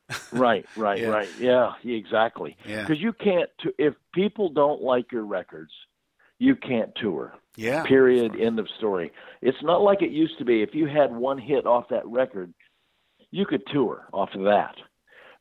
right, 0.34 0.66
right, 0.76 1.00
Yeah. 1.00 1.08
right. 1.08 1.30
Yeah, 1.39 1.72
exactly. 1.86 2.58
Yeah. 2.68 2.82
Because 2.82 3.00
you 3.02 3.13
can't. 3.13 3.50
T- 3.62 3.72
if 3.78 3.94
people 4.13 4.50
don't 4.50 4.82
like 4.82 5.12
your 5.13 5.24
records, 5.26 5.72
you 6.39 6.56
can't 6.56 6.92
tour. 6.96 7.34
Yeah. 7.56 7.84
Period. 7.84 8.36
End 8.39 8.60
of 8.60 8.68
story. 8.78 9.12
It's 9.42 9.62
not 9.63 9.82
like 9.82 10.02
it 10.02 10.12
used 10.12 10.38
to 10.39 10.46
be. 10.46 10.62
If 10.62 10.74
you 10.74 10.88
had 10.88 11.13
one 11.16 11.38
hit 11.38 11.66
off 11.66 11.86
that 11.89 12.06
record, 12.06 12.54
you 13.32 13.46
could 13.46 13.62
tour 13.72 14.06
off 14.12 14.30
of 14.36 14.44
that. 14.44 14.76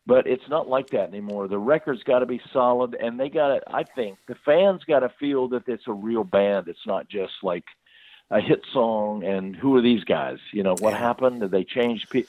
But 0.04 0.26
it's 0.26 0.48
not 0.48 0.68
like 0.68 0.90
that 0.90 1.08
anymore. 1.08 1.46
The 1.46 1.58
record's 1.58 2.02
got 2.02 2.18
to 2.20 2.26
be 2.26 2.40
solid, 2.52 2.94
and 2.94 3.20
they 3.20 3.28
got 3.28 3.48
to. 3.48 3.60
I 3.72 3.84
think 3.84 4.18
the 4.26 4.34
fans 4.44 4.82
got 4.84 5.00
to 5.00 5.08
feel 5.20 5.48
that 5.50 5.68
it's 5.68 5.86
a 5.86 5.92
real 5.92 6.24
band. 6.24 6.66
It's 6.66 6.86
not 6.86 7.08
just 7.08 7.34
like 7.42 7.64
a 8.30 8.40
hit 8.40 8.62
song. 8.72 9.22
And 9.22 9.54
who 9.54 9.76
are 9.76 9.82
these 9.82 10.02
guys? 10.04 10.38
You 10.52 10.64
know 10.64 10.74
what 10.80 10.92
Yeah. 10.94 10.98
happened? 10.98 11.40
Did 11.40 11.52
they 11.52 11.62
change? 11.64 12.08
Pe- 12.10 12.24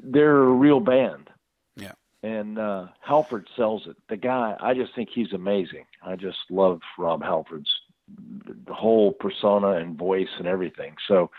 They're 0.00 0.42
a 0.42 0.50
real 0.52 0.80
band 0.80 1.30
Yeah. 1.76 1.92
and 2.24 2.58
uh, 2.58 2.88
Halford 3.00 3.46
sells 3.54 3.86
it. 3.86 3.96
The 4.08 4.16
guy, 4.16 4.56
I 4.58 4.74
just 4.74 4.92
think 4.96 5.08
he's 5.08 5.32
amazing. 5.32 5.86
I 6.04 6.16
just 6.16 6.38
love 6.50 6.80
Rob 6.98 7.22
Halford's 7.22 7.70
the 8.66 8.74
whole 8.74 9.12
persona 9.12 9.68
and 9.76 9.96
voice 9.96 10.28
and 10.38 10.48
everything. 10.48 10.96
So 11.06 11.30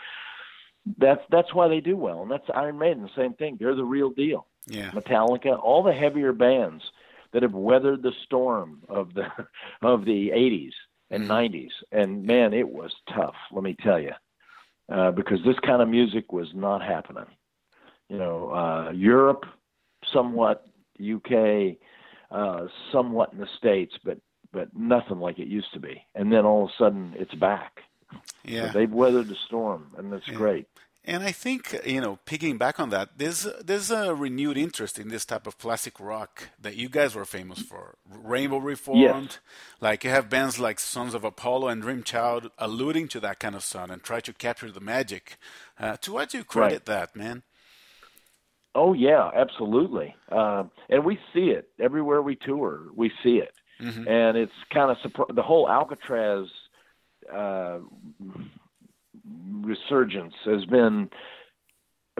that's 0.96 1.20
that's 1.30 1.52
why 1.54 1.68
they 1.68 1.80
do 1.80 1.96
well, 1.98 2.22
and 2.22 2.30
that's 2.30 2.48
Iron 2.54 2.78
Maiden. 2.78 3.02
The 3.02 3.10
same 3.14 3.34
thing. 3.34 3.56
They're 3.60 3.74
the 3.74 3.84
real 3.84 4.08
deal. 4.10 4.46
Yeah. 4.66 4.90
Metallica, 4.90 5.58
all 5.62 5.82
the 5.82 5.92
heavier 5.92 6.32
bands 6.32 6.82
that 7.32 7.42
have 7.42 7.52
weathered 7.52 8.02
the 8.02 8.12
storm 8.24 8.82
of 8.88 9.14
the 9.14 9.26
of 9.82 10.04
the 10.04 10.30
'80s. 10.30 10.72
and 11.10 11.24
mm-hmm. 11.24 11.56
90s. 11.56 11.70
And 11.92 12.24
man, 12.24 12.54
it 12.54 12.68
was 12.68 12.92
tough, 13.08 13.34
let 13.52 13.62
me 13.62 13.76
tell 13.82 14.00
you, 14.00 14.12
uh, 14.90 15.10
because 15.10 15.38
this 15.44 15.58
kind 15.60 15.82
of 15.82 15.88
music 15.88 16.32
was 16.32 16.48
not 16.54 16.82
happening. 16.82 17.26
You 18.08 18.18
know, 18.18 18.50
uh, 18.50 18.90
Europe, 18.92 19.44
somewhat, 20.12 20.66
UK, 21.00 21.76
uh, 22.30 22.66
somewhat 22.92 23.32
in 23.32 23.38
the 23.38 23.48
States, 23.58 23.94
but 24.04 24.18
but 24.52 24.68
nothing 24.76 25.18
like 25.18 25.38
it 25.40 25.48
used 25.48 25.72
to 25.74 25.80
be. 25.80 26.06
And 26.14 26.32
then 26.32 26.44
all 26.44 26.64
of 26.64 26.70
a 26.70 26.72
sudden, 26.78 27.14
it's 27.18 27.34
back. 27.34 27.80
Yeah, 28.44 28.68
so 28.68 28.78
they've 28.78 28.92
weathered 28.92 29.26
the 29.28 29.36
storm, 29.46 29.90
and 29.98 30.12
that's 30.12 30.28
yeah. 30.28 30.34
great. 30.34 30.68
And 31.06 31.22
I 31.22 31.32
think 31.32 31.78
you 31.84 32.00
know, 32.00 32.18
picking 32.24 32.56
back 32.56 32.80
on 32.80 32.88
that, 32.90 33.10
there's 33.18 33.46
there's 33.62 33.90
a 33.90 34.14
renewed 34.14 34.56
interest 34.56 34.98
in 34.98 35.08
this 35.08 35.26
type 35.26 35.46
of 35.46 35.58
classic 35.58 36.00
rock 36.00 36.48
that 36.58 36.76
you 36.76 36.88
guys 36.88 37.14
were 37.14 37.26
famous 37.26 37.60
for. 37.60 37.96
Rainbow 38.08 38.56
Reformed, 38.56 39.00
yes. 39.02 39.38
like 39.82 40.02
you 40.02 40.10
have 40.10 40.30
bands 40.30 40.58
like 40.58 40.80
Sons 40.80 41.12
of 41.12 41.22
Apollo 41.22 41.68
and 41.68 41.82
Dream 41.82 42.02
Child 42.04 42.50
alluding 42.58 43.08
to 43.08 43.20
that 43.20 43.38
kind 43.38 43.54
of 43.54 43.62
sound 43.62 43.92
and 43.92 44.02
try 44.02 44.20
to 44.20 44.32
capture 44.32 44.70
the 44.70 44.80
magic. 44.80 45.36
Uh, 45.78 45.98
to 45.98 46.12
what 46.14 46.30
do 46.30 46.38
you 46.38 46.44
credit 46.44 46.72
right. 46.72 46.86
that, 46.86 47.14
man? 47.14 47.42
Oh 48.74 48.94
yeah, 48.94 49.30
absolutely. 49.34 50.14
Uh, 50.32 50.64
and 50.88 51.04
we 51.04 51.18
see 51.34 51.50
it 51.50 51.68
everywhere 51.78 52.22
we 52.22 52.36
tour. 52.36 52.80
We 52.94 53.12
see 53.22 53.42
it, 53.42 53.52
mm-hmm. 53.78 54.08
and 54.08 54.38
it's 54.38 54.52
kind 54.72 54.90
of 54.90 54.96
surpri- 55.04 55.34
the 55.34 55.42
whole 55.42 55.66
Alcatrazz. 55.66 56.48
Uh, 57.30 57.80
resurgence 59.24 60.34
has 60.44 60.64
been 60.66 61.10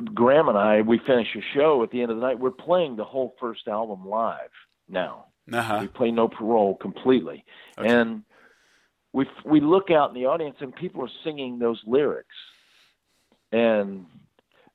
Graham 0.02 0.48
and 0.48 0.58
I, 0.58 0.80
we 0.80 0.98
finish 0.98 1.28
a 1.36 1.42
show 1.54 1.82
at 1.82 1.90
the 1.90 2.02
end 2.02 2.10
of 2.10 2.16
the 2.16 2.22
night. 2.22 2.38
We're 2.38 2.50
playing 2.50 2.96
the 2.96 3.04
whole 3.04 3.34
first 3.38 3.68
album 3.68 4.08
live 4.08 4.50
now. 4.88 5.26
Uh-huh. 5.52 5.78
We 5.82 5.88
play 5.88 6.10
No 6.10 6.28
Parole 6.28 6.74
completely, 6.74 7.44
okay. 7.78 7.88
and 7.88 8.22
we 9.12 9.26
we 9.44 9.60
look 9.60 9.90
out 9.90 10.08
in 10.08 10.14
the 10.14 10.26
audience 10.26 10.56
and 10.60 10.74
people 10.74 11.02
are 11.02 11.10
singing 11.22 11.58
those 11.58 11.80
lyrics, 11.86 12.34
and 13.52 14.06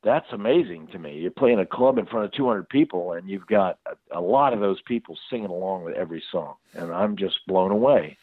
that's 0.04 0.28
amazing 0.32 0.88
to 0.92 1.00
me. 1.00 1.18
You're 1.18 1.32
playing 1.32 1.60
a 1.60 1.66
club 1.66 1.98
in 1.98 2.06
front 2.06 2.26
of 2.26 2.32
200 2.34 2.70
people, 2.70 3.14
and 3.14 3.28
you've 3.28 3.48
got 3.48 3.80
a, 3.88 4.20
a 4.20 4.22
lot 4.22 4.54
of 4.54 4.60
those 4.60 4.80
people 4.84 5.18
singing 5.30 5.50
along 5.50 5.86
with 5.86 5.96
every 5.96 6.24
song, 6.32 6.54
and 6.74 6.94
I'm 6.94 7.18
just 7.18 7.36
blown 7.48 7.72
away. 7.72 8.18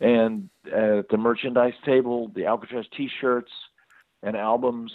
And 0.00 0.48
at 0.66 1.08
the 1.08 1.16
merchandise 1.16 1.74
table, 1.84 2.30
the 2.34 2.42
Alcatrazz 2.42 2.86
T-shirts 2.96 3.50
and 4.22 4.36
albums 4.36 4.92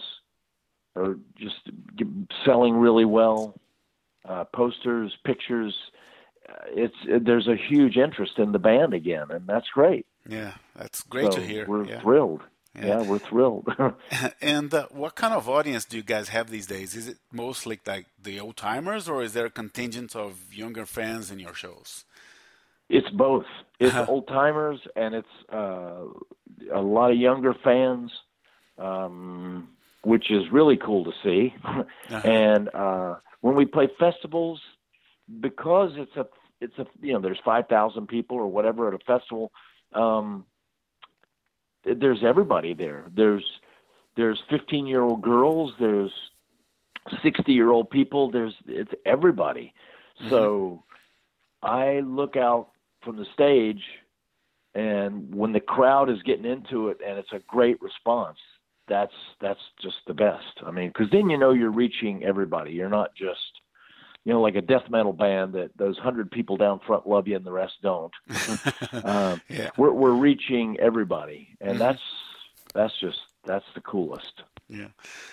are 0.95 1.17
just 1.37 1.69
selling 2.45 2.75
really 2.75 3.05
well. 3.05 3.55
Uh, 4.27 4.45
posters, 4.45 5.11
pictures. 5.25 5.75
Uh, 6.47 6.53
it's 6.67 7.25
there's 7.25 7.47
a 7.47 7.57
huge 7.57 7.97
interest 7.97 8.33
in 8.37 8.53
the 8.53 8.59
band 8.59 8.93
again, 8.93 9.27
and 9.29 9.45
that's 9.47 9.67
great. 9.73 10.05
Yeah, 10.27 10.53
that's 10.75 11.03
great 11.03 11.33
so 11.33 11.39
to 11.39 11.45
hear. 11.45 11.65
We're 11.67 11.85
yeah. 11.85 11.99
thrilled. 11.99 12.41
Yeah. 12.75 12.85
yeah. 12.85 13.01
we're 13.01 13.19
thrilled. 13.19 13.67
and 14.41 14.73
uh, 14.73 14.87
what 14.91 15.15
kind 15.15 15.33
of 15.33 15.49
audience 15.49 15.83
do 15.83 15.97
you 15.97 16.03
guys 16.03 16.29
have 16.29 16.49
these 16.49 16.67
days? 16.67 16.95
Is 16.95 17.07
it 17.09 17.17
mostly 17.31 17.79
like 17.85 18.05
the 18.21 18.39
old 18.39 18.55
timers, 18.55 19.09
or 19.09 19.21
is 19.21 19.33
there 19.33 19.45
a 19.45 19.51
contingent 19.51 20.15
of 20.15 20.53
younger 20.53 20.85
fans 20.85 21.29
in 21.29 21.39
your 21.39 21.53
shows? 21.53 22.05
It's 22.89 23.09
both. 23.09 23.45
It's 23.79 23.93
uh-huh. 23.93 24.05
old 24.07 24.27
timers 24.27 24.79
and 24.95 25.15
it's 25.15 25.27
uh, 25.51 26.05
a 26.73 26.81
lot 26.81 27.11
of 27.11 27.17
younger 27.17 27.53
fans, 27.63 28.11
um, 28.77 29.69
which 30.03 30.31
is 30.31 30.43
really 30.51 30.77
cool 30.77 31.05
to 31.05 31.11
see. 31.23 31.53
uh-huh. 31.63 32.21
And 32.23 32.69
uh, 32.73 33.15
when 33.41 33.55
we 33.55 33.65
play 33.65 33.89
festivals, 33.99 34.59
because 35.39 35.91
it's 35.95 36.15
a 36.15 36.27
it's 36.59 36.77
a 36.77 36.85
you 37.01 37.13
know 37.13 37.19
there's 37.19 37.39
five 37.43 37.67
thousand 37.67 38.07
people 38.07 38.37
or 38.37 38.47
whatever 38.47 38.87
at 38.87 38.93
a 38.93 38.99
festival. 38.99 39.51
Um, 39.93 40.45
there's 41.85 42.23
everybody 42.23 42.73
there. 42.73 43.05
There's 43.13 43.43
there's 44.15 44.41
15 44.49 44.87
year 44.87 45.01
old 45.01 45.21
girls. 45.21 45.73
There's 45.79 46.11
60 47.21 47.51
year 47.51 47.69
old 47.69 47.89
people. 47.89 48.31
There's 48.31 48.53
it's 48.67 48.91
everybody. 49.05 49.73
Mm-hmm. 50.19 50.29
So 50.29 50.83
I 51.61 52.01
look 52.01 52.35
out 52.35 52.69
from 53.03 53.17
the 53.17 53.25
stage 53.33 53.83
and 54.75 55.33
when 55.33 55.53
the 55.53 55.59
crowd 55.59 56.09
is 56.09 56.21
getting 56.23 56.45
into 56.45 56.89
it 56.89 56.97
and 57.05 57.17
it's 57.17 57.31
a 57.31 57.39
great 57.47 57.81
response 57.81 58.37
that's 58.87 59.13
that's 59.39 59.59
just 59.81 59.97
the 60.07 60.13
best. 60.13 60.61
I 60.65 60.71
mean 60.71 60.89
because 60.89 61.09
then 61.11 61.29
you 61.29 61.37
know 61.37 61.51
you're 61.51 61.71
reaching 61.71 62.23
everybody. 62.23 62.71
You're 62.71 62.89
not 62.89 63.15
just 63.15 63.61
you 64.25 64.33
know 64.33 64.41
like 64.41 64.55
a 64.55 64.61
death 64.61 64.89
metal 64.89 65.13
band 65.13 65.53
that 65.53 65.71
those 65.77 65.97
hundred 65.97 66.31
people 66.31 66.57
down 66.57 66.79
front 66.85 67.07
love 67.07 67.27
you 67.27 67.35
and 67.35 67.45
the 67.45 67.51
rest 67.51 67.73
don't. 67.81 68.13
Um, 69.03 69.41
yeah. 69.49 69.69
we're 69.77 69.91
we're 69.91 70.13
reaching 70.13 70.77
everybody. 70.79 71.49
And 71.61 71.71
mm-hmm. 71.71 71.79
that's 71.79 72.01
that's 72.73 72.93
just 72.99 73.19
that's 73.45 73.65
the 73.75 73.81
coolest. 73.81 74.43
Yeah. 74.69 74.87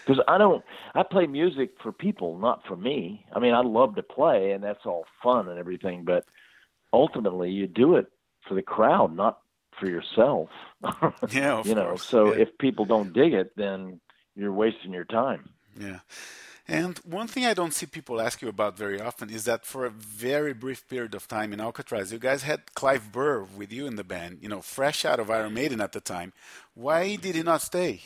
Because 0.05 0.23
i 0.29 0.39
don't 0.39 0.65
i 0.95 1.03
play 1.03 1.27
music 1.27 1.71
for 1.83 1.93
people 1.93 2.39
not 2.39 2.67
for 2.67 2.77
me. 2.77 3.27
I 3.33 3.39
mean 3.41 3.55
i 3.55 3.61
love 3.61 3.97
to 3.97 4.03
play 4.03 4.53
and 4.53 4.63
that's 4.63 4.87
all 4.87 5.05
fun 5.23 5.49
and 5.49 5.59
everything 5.59 6.05
but 6.05 6.25
ultimately 6.93 7.51
you 7.51 7.67
do 7.67 7.97
it 7.97 8.07
for 8.47 8.55
the 8.55 8.63
crowd, 8.63 9.15
not 9.15 9.41
for 9.79 9.87
yourself. 9.87 10.49
yeah, 11.31 11.63
you 11.65 11.75
know. 11.75 11.89
Course. 11.89 12.05
So 12.05 12.35
yeah. 12.35 12.43
if 12.43 12.59
people 12.59 12.85
don't 12.85 13.13
dig 13.13 13.33
it, 13.33 13.53
then 13.57 14.01
you're 14.35 14.53
wasting 14.53 14.93
your 14.93 15.05
time. 15.05 15.51
Yeah. 15.79 16.01
And 16.69 16.99
one 16.99 17.27
thing 17.27 17.45
I 17.45 17.55
don't 17.55 17.75
see 17.75 17.87
people 17.87 18.21
ask 18.21 18.41
you 18.41 18.49
about 18.49 18.77
very 18.77 19.01
often 19.01 19.29
is 19.29 19.45
that 19.45 19.67
for 19.67 19.85
a 19.85 19.91
very 19.91 20.53
brief 20.53 20.87
period 20.87 21.17
of 21.17 21.27
time 21.27 21.53
in 21.53 21.59
Alcatrazz, 21.59 22.13
you 22.13 22.19
guys 22.19 22.45
had 22.45 22.75
Clive 22.75 23.11
Burr 23.11 23.43
with 23.43 23.73
you 23.73 23.89
in 23.89 23.97
the 23.97 24.05
band, 24.05 24.39
you 24.41 24.49
know, 24.49 24.61
fresh 24.61 25.05
out 25.05 25.19
of 25.19 25.31
Iron 25.31 25.55
Maiden 25.55 25.81
at 25.81 25.91
the 25.91 26.01
time. 26.01 26.33
Why 26.75 27.17
did 27.17 27.35
he 27.35 27.43
not 27.43 27.63
stay? 27.63 28.03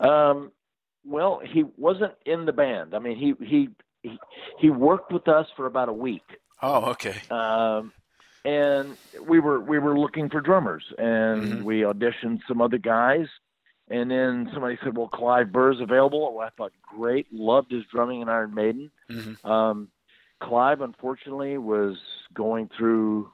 Um, 0.00 0.50
well, 1.04 1.40
he 1.44 1.64
wasn't 1.76 2.14
in 2.26 2.46
the 2.46 2.52
band. 2.52 2.94
I 2.94 2.98
mean, 2.98 3.16
he 3.16 3.34
he 3.44 3.68
he, 4.02 4.18
he 4.58 4.70
worked 4.70 5.12
with 5.12 5.28
us 5.28 5.46
for 5.56 5.66
about 5.66 5.88
a 5.88 5.92
week. 5.92 6.24
Oh, 6.62 6.90
okay. 6.90 7.16
Um, 7.30 7.92
and 8.44 8.96
we 9.26 9.38
were 9.38 9.60
we 9.60 9.78
were 9.78 9.98
looking 9.98 10.30
for 10.30 10.40
drummers, 10.40 10.84
and 10.98 11.42
mm-hmm. 11.42 11.64
we 11.64 11.80
auditioned 11.80 12.40
some 12.48 12.60
other 12.60 12.78
guys, 12.78 13.26
and 13.88 14.10
then 14.10 14.48
somebody 14.52 14.78
said, 14.82 14.96
"Well, 14.96 15.08
Clive 15.08 15.52
Burr's 15.52 15.80
available." 15.80 16.34
Well, 16.34 16.46
I 16.46 16.50
thought, 16.56 16.72
great, 16.82 17.26
loved 17.32 17.70
his 17.70 17.84
drumming 17.92 18.22
in 18.22 18.28
Iron 18.28 18.54
Maiden. 18.54 18.90
Mm-hmm. 19.10 19.50
Um, 19.50 19.88
Clive, 20.42 20.80
unfortunately, 20.80 21.58
was 21.58 21.96
going 22.32 22.70
through 22.76 23.30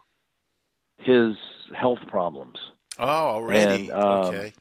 his 0.98 1.36
health 1.74 2.00
problems. 2.08 2.58
Oh, 2.98 3.06
already. 3.06 3.90
And, 3.90 3.92
um, 3.92 4.24
okay. 4.26 4.52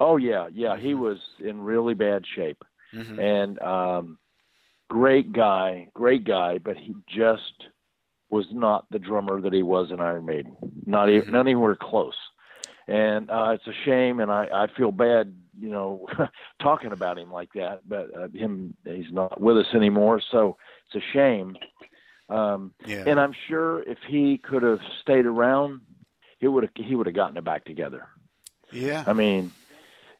Oh 0.00 0.16
yeah, 0.16 0.48
yeah. 0.52 0.76
He 0.76 0.92
mm-hmm. 0.92 1.00
was 1.00 1.18
in 1.38 1.60
really 1.60 1.94
bad 1.94 2.24
shape, 2.34 2.64
mm-hmm. 2.92 3.20
and 3.20 3.58
um, 3.60 4.18
great 4.90 5.32
guy, 5.32 5.88
great 5.94 6.24
guy, 6.24 6.58
but 6.58 6.76
he 6.76 6.94
just 7.08 7.68
was 8.32 8.46
not 8.50 8.86
the 8.90 8.98
drummer 8.98 9.42
that 9.42 9.52
he 9.52 9.62
was 9.62 9.90
in 9.90 10.00
Iron 10.00 10.24
Maiden, 10.24 10.56
not 10.86 11.10
even 11.10 11.22
mm-hmm. 11.22 11.32
not 11.32 11.40
anywhere 11.40 11.76
close. 11.76 12.16
And 12.88 13.30
uh, 13.30 13.50
it's 13.50 13.66
a 13.66 13.84
shame, 13.84 14.20
and 14.20 14.32
I, 14.32 14.48
I 14.52 14.66
feel 14.74 14.90
bad, 14.90 15.36
you 15.60 15.68
know, 15.68 16.06
talking 16.62 16.92
about 16.92 17.18
him 17.18 17.30
like 17.30 17.52
that. 17.54 17.82
But 17.86 18.08
uh, 18.16 18.28
him, 18.28 18.74
he's 18.84 19.12
not 19.12 19.38
with 19.38 19.58
us 19.58 19.66
anymore, 19.74 20.20
so 20.30 20.56
it's 20.86 21.04
a 21.04 21.12
shame. 21.12 21.56
Um, 22.30 22.72
yeah. 22.86 23.04
And 23.06 23.20
I'm 23.20 23.34
sure 23.48 23.82
if 23.82 23.98
he 24.08 24.38
could 24.38 24.62
have 24.62 24.80
stayed 25.02 25.26
around, 25.26 25.82
he 26.38 26.48
would 26.48 26.64
have 26.64 26.72
he 26.74 26.96
would 26.96 27.06
have 27.06 27.14
gotten 27.14 27.36
it 27.36 27.44
back 27.44 27.66
together. 27.66 28.08
Yeah. 28.72 29.04
I 29.06 29.12
mean, 29.12 29.52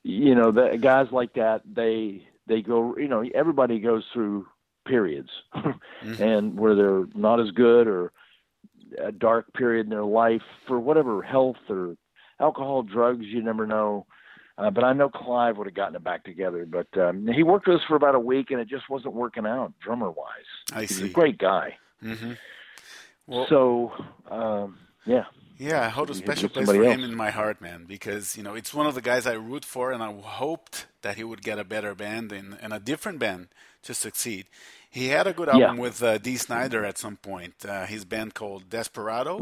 you 0.03 0.35
know, 0.35 0.51
the 0.51 0.77
guys 0.77 1.11
like 1.11 1.33
that, 1.35 1.63
they 1.65 2.29
they 2.47 2.61
go, 2.61 2.97
you 2.99 3.09
know, 3.09 3.25
everybody 3.35 3.81
goes 3.81 4.05
through 4.13 4.47
periods, 4.85 5.31
mm-hmm. 5.55 6.23
and 6.23 6.59
where 6.59 6.75
they're 6.75 7.05
not 7.15 7.41
as 7.41 7.51
good 7.51 7.87
or 7.87 8.13
a 8.99 9.13
dark 9.13 9.53
period 9.55 9.87
in 9.87 9.91
their 9.91 10.05
life 10.05 10.43
for 10.67 10.79
whatever 10.79 11.23
health 11.23 11.57
or 11.69 11.97
alcohol, 12.41 12.83
drugs, 12.83 13.25
you 13.25 13.43
never 13.43 13.67
know. 13.67 14.07
Uh, 14.59 14.71
but 14.71 14.85
I 14.85 14.93
know 14.93 15.09
Clive 15.09 15.57
would 15.57 15.67
have 15.67 15.75
gotten 15.75 15.97
it 15.97 16.05
back 16.05 16.25
together. 16.25 16.67
But 16.67 16.87
um, 17.01 17.27
he 17.27 17.43
worked 17.43 17.67
with 17.67 17.79
us 17.79 17.83
for 17.89 17.97
about 17.97 18.15
a 18.15 18.21
week, 18.21 18.51
and 18.51 18.61
it 18.61 18.69
just 18.69 18.91
wasn't 18.91 19.15
working 19.15 19.47
out 19.47 19.73
drummer 19.81 20.11
wise. 20.11 20.27
I 20.73 20.83
He's 20.83 20.99
see. 20.99 21.07
a 21.07 21.09
great 21.09 21.39
guy. 21.39 21.77
Mm-hmm. 22.03 22.33
Well, 23.27 23.47
so 23.49 23.93
um, 24.31 24.79
yeah. 25.07 25.25
Yeah, 25.63 25.87
I 25.87 25.91
hold 25.91 26.11
a 26.11 26.15
special 26.15 26.49
place 26.49 26.67
for 26.67 26.83
else. 26.83 26.95
him 26.95 27.05
in 27.05 27.15
my 27.15 27.31
heart, 27.31 27.61
man, 27.61 27.85
because 27.87 28.37
you 28.37 28.43
know 28.43 28.55
it's 28.55 28.75
one 28.75 28.87
of 28.87 28.97
the 28.97 29.01
guys 29.01 29.29
I 29.29 29.35
root 29.35 29.65
for, 29.65 29.93
and 29.93 30.03
I 30.03 30.13
hoped 30.13 30.87
that 31.03 31.17
he 31.17 31.23
would 31.23 31.41
get 31.41 31.61
a 31.61 31.65
better 31.65 31.95
band 31.95 32.33
and, 32.33 32.59
and 32.61 32.73
a 32.73 32.81
different 32.81 33.21
band 33.21 33.47
to 33.85 33.95
succeed. 33.95 34.47
He 34.91 35.09
had 35.09 35.29
a 35.29 35.33
good 35.33 35.49
album 35.49 35.77
yeah. 35.77 35.83
with 35.83 36.03
uh, 36.03 36.19
Dee 36.19 36.37
Snider 36.37 36.85
at 36.85 36.99
some 36.99 37.17
point. 37.17 37.55
Uh, 37.65 37.87
his 37.87 38.05
band 38.05 38.35
called 38.35 38.71
Desperado, 38.71 39.39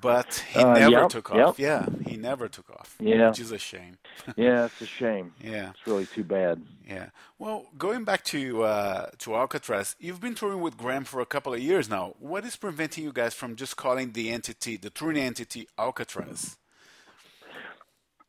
but 0.00 0.44
he 0.52 0.60
uh, 0.60 0.74
never 0.74 0.90
yep, 0.90 1.08
took 1.08 1.30
yep. 1.34 1.46
off. 1.46 1.58
Yeah, 1.58 1.86
he 2.06 2.16
never 2.16 2.48
took 2.48 2.70
off. 2.70 2.96
Yeah, 3.00 3.28
which 3.28 3.40
is 3.40 3.52
a 3.52 3.58
shame. 3.58 3.98
yeah, 4.36 4.66
it's 4.66 4.80
a 4.80 4.86
shame. 4.86 5.32
Yeah, 5.42 5.70
it's 5.70 5.86
really 5.86 6.06
too 6.06 6.24
bad. 6.24 6.62
Yeah. 6.88 7.10
Well, 7.38 7.66
going 7.78 8.04
back 8.04 8.24
to 8.24 8.62
uh, 8.62 9.10
to 9.18 9.30
Alcatrazz, 9.30 9.96
you've 9.98 10.20
been 10.20 10.34
touring 10.34 10.60
with 10.60 10.76
Graham 10.76 11.04
for 11.04 11.20
a 11.20 11.26
couple 11.26 11.52
of 11.54 11.60
years 11.60 11.88
now. 11.88 12.14
What 12.18 12.44
is 12.44 12.56
preventing 12.56 13.04
you 13.04 13.12
guys 13.12 13.34
from 13.34 13.56
just 13.56 13.76
calling 13.76 14.12
the 14.12 14.30
entity, 14.30 14.76
the 14.76 14.90
touring 14.90 15.18
entity, 15.18 15.68
Alcatrazz? 15.78 16.56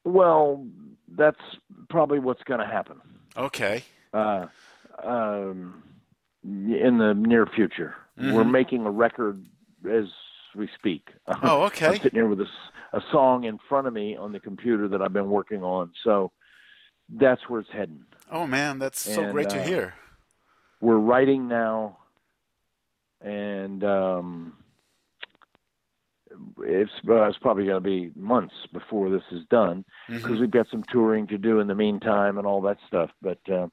Well, 0.03 0.65
that's 1.07 1.41
probably 1.89 2.19
what's 2.19 2.43
going 2.43 2.59
to 2.59 2.65
happen. 2.65 2.99
Okay. 3.37 3.83
Uh, 4.13 4.47
um, 5.03 5.83
in 6.43 6.97
the 6.97 7.13
near 7.13 7.45
future, 7.45 7.95
Mm-hmm. 8.19 8.33
we're 8.33 8.43
making 8.43 8.85
a 8.85 8.91
record 8.91 9.43
as 9.89 10.05
we 10.55 10.69
speak. 10.77 11.07
Oh, 11.43 11.63
okay. 11.63 11.87
I'm 11.87 11.95
sitting 11.97 12.11
here 12.19 12.27
with 12.27 12.41
a 12.41 13.01
song 13.11 13.45
in 13.45 13.57
front 13.69 13.87
of 13.87 13.93
me 13.93 14.15
on 14.17 14.31
the 14.31 14.39
computer 14.39 14.87
that 14.89 15.01
I've 15.01 15.13
been 15.13 15.29
working 15.29 15.63
on. 15.63 15.91
So 16.03 16.31
that's 17.09 17.41
where 17.47 17.61
it's 17.61 17.69
heading. 17.71 18.05
Oh 18.31 18.45
man, 18.47 18.79
that's 18.79 18.99
so 18.99 19.23
And, 19.23 19.31
great 19.31 19.49
to 19.49 19.59
uh, 19.59 19.63
hear. 19.63 19.93
We're 20.81 20.97
writing 20.97 21.47
now, 21.47 21.97
and 23.21 23.83
um, 23.83 24.53
it's 26.59 26.91
uh, 27.07 27.23
it's 27.23 27.37
probably 27.39 27.65
going 27.65 27.81
to 27.83 27.89
be 27.89 28.11
months 28.15 28.53
before 28.73 29.09
this 29.09 29.23
is 29.31 29.45
done 29.49 29.85
because 30.07 30.31
Mhm. 30.37 30.39
we've 30.39 30.51
got 30.51 30.67
some 30.69 30.83
touring 30.91 31.27
to 31.27 31.37
do 31.37 31.59
in 31.59 31.67
the 31.67 31.75
meantime 31.75 32.37
and 32.37 32.47
all 32.47 32.61
that 32.61 32.77
stuff. 32.87 33.09
But 33.21 33.39
uh, 33.51 33.67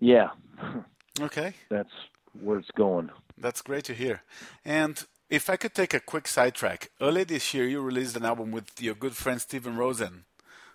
yeah, 0.00 0.30
Okay. 1.20 1.54
that's 1.70 1.92
where 2.40 2.58
it's 2.58 2.70
going. 2.76 3.10
That's 3.36 3.62
great 3.62 3.84
to 3.84 3.94
hear. 3.94 4.22
And 4.64 5.04
if 5.30 5.50
I 5.50 5.56
could 5.56 5.74
take 5.74 5.94
a 5.94 6.00
quick 6.00 6.26
sidetrack, 6.28 6.90
earlier 7.00 7.24
this 7.24 7.52
year 7.54 7.66
you 7.66 7.80
released 7.80 8.16
an 8.16 8.24
album 8.24 8.50
with 8.50 8.80
your 8.80 8.94
good 8.94 9.14
friend 9.16 9.40
Steven 9.40 9.76
Rosen 9.76 10.24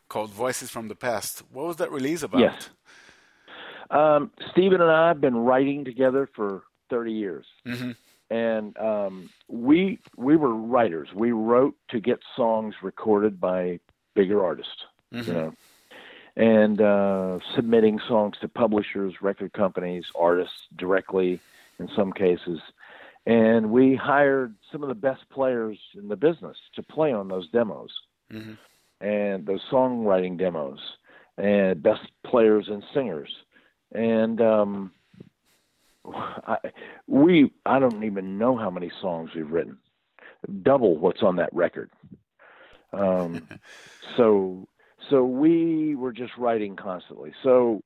called 0.10 0.32
Voices 0.32 0.70
from 0.70 0.88
the 0.88 0.96
Past. 0.96 1.44
What 1.52 1.66
was 1.68 1.78
that 1.78 1.92
release 1.92 2.24
about? 2.24 2.42
Yes. 2.42 2.70
Um, 3.90 4.32
Stephen 4.52 4.82
and 4.82 4.90
I 4.92 5.08
have 5.10 5.22
been 5.22 5.36
writing 5.38 5.86
together 5.86 6.30
for 6.36 6.64
30 6.90 7.12
years. 7.14 7.46
hmm 7.66 7.92
and 8.30 8.76
um, 8.80 9.30
we 9.48 10.00
we 10.18 10.36
were 10.38 10.56
writers. 10.56 11.10
We 11.14 11.32
wrote 11.34 11.76
to 11.90 12.00
get 12.00 12.20
songs 12.36 12.74
recorded 12.82 13.40
by 13.40 13.80
bigger 14.16 14.44
artists, 14.44 14.86
Mhm. 15.14 15.28
you 15.28 15.34
know, 15.34 15.54
and 16.36 16.82
uh, 16.82 17.40
submitting 17.54 18.00
songs 18.08 18.38
to 18.42 18.48
publishers, 18.48 19.22
record 19.22 19.54
companies, 19.54 20.06
artists 20.16 20.56
directly 20.76 21.42
in 21.80 21.90
some 21.96 22.12
cases. 22.12 22.60
And 23.26 23.72
we 23.72 23.96
hired 23.96 24.54
some 24.72 24.84
of 24.84 24.90
the 24.90 24.96
best 24.96 25.22
players 25.30 25.78
in 25.96 26.10
the 26.10 26.16
business 26.16 26.58
to 26.76 26.84
play 26.84 27.14
on 27.14 27.28
those 27.28 27.50
demos 27.50 27.92
hmm 28.30 28.54
and 29.02 29.46
those 29.46 29.60
songwriting 29.70 30.38
demos, 30.38 30.80
and 31.38 31.84
best 31.84 32.08
players 32.26 32.68
and 32.70 32.82
singers. 32.94 33.30
And 33.94 34.40
um, 34.40 34.92
I, 36.14 36.58
we, 37.08 37.52
I 37.66 37.80
don't 37.80 38.04
even 38.06 38.38
know 38.38 38.56
how 38.58 38.70
many 38.70 38.90
songs 39.02 39.32
we've 39.36 39.52
written, 39.52 39.78
double 40.62 40.98
what's 40.98 41.22
on 41.22 41.36
that 41.36 41.54
record. 41.54 41.92
Um, 42.94 43.48
so, 44.18 44.68
so 45.10 45.26
we 45.26 45.96
were 45.96 46.14
just 46.14 46.38
writing 46.38 46.78
constantly. 46.78 47.34
So, 47.44 47.82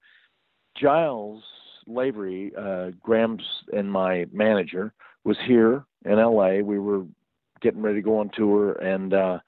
Giles 0.79 1.43
Lavery, 1.87 2.51
uh, 2.55 2.91
Graham's 3.01 3.43
and 3.73 3.91
my 3.91 4.27
manager, 4.31 4.93
was 5.27 5.37
here 5.45 5.83
in 6.05 6.17
L.A. 6.17 6.61
We 6.61 6.79
were 6.79 7.03
getting 7.61 7.81
ready 7.81 7.97
to 7.97 8.01
go 8.01 8.19
on 8.19 8.31
tour, 8.33 8.71
and 8.71 9.13
uh, 9.13 9.39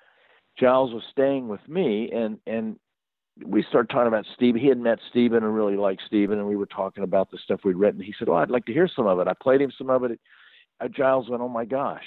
Giles 0.59 0.93
was 0.93 1.03
staying 1.09 1.47
with 1.47 1.65
me, 1.67 2.11
and 2.11 2.37
and 2.45 2.77
we 3.45 3.63
started 3.63 3.89
talking 3.89 4.09
about 4.09 4.25
Steve. 4.35 4.55
He 4.55 4.67
had 4.67 4.77
met 4.77 4.99
Steven 5.09 5.41
and 5.41 5.55
really 5.55 5.77
liked 5.77 6.01
Steven, 6.05 6.37
and 6.37 6.47
we 6.47 6.57
were 6.57 6.65
talking 6.65 7.05
about 7.05 7.31
the 7.31 7.37
stuff 7.37 7.61
we'd 7.63 7.77
written. 7.77 8.01
He 8.01 8.13
said, 8.19 8.27
"Oh, 8.27 8.35
I'd 8.35 8.51
like 8.51 8.65
to 8.65 8.73
hear 8.73 8.89
some 8.93 9.07
of 9.07 9.19
it." 9.19 9.29
I 9.29 9.33
played 9.41 9.61
him 9.61 9.71
some 9.77 9.89
of 9.89 10.03
it. 10.03 10.19
Uh, 10.81 10.89
Giles 10.89 11.29
went, 11.29 11.41
"Oh 11.41 11.47
my 11.47 11.63
gosh, 11.63 12.03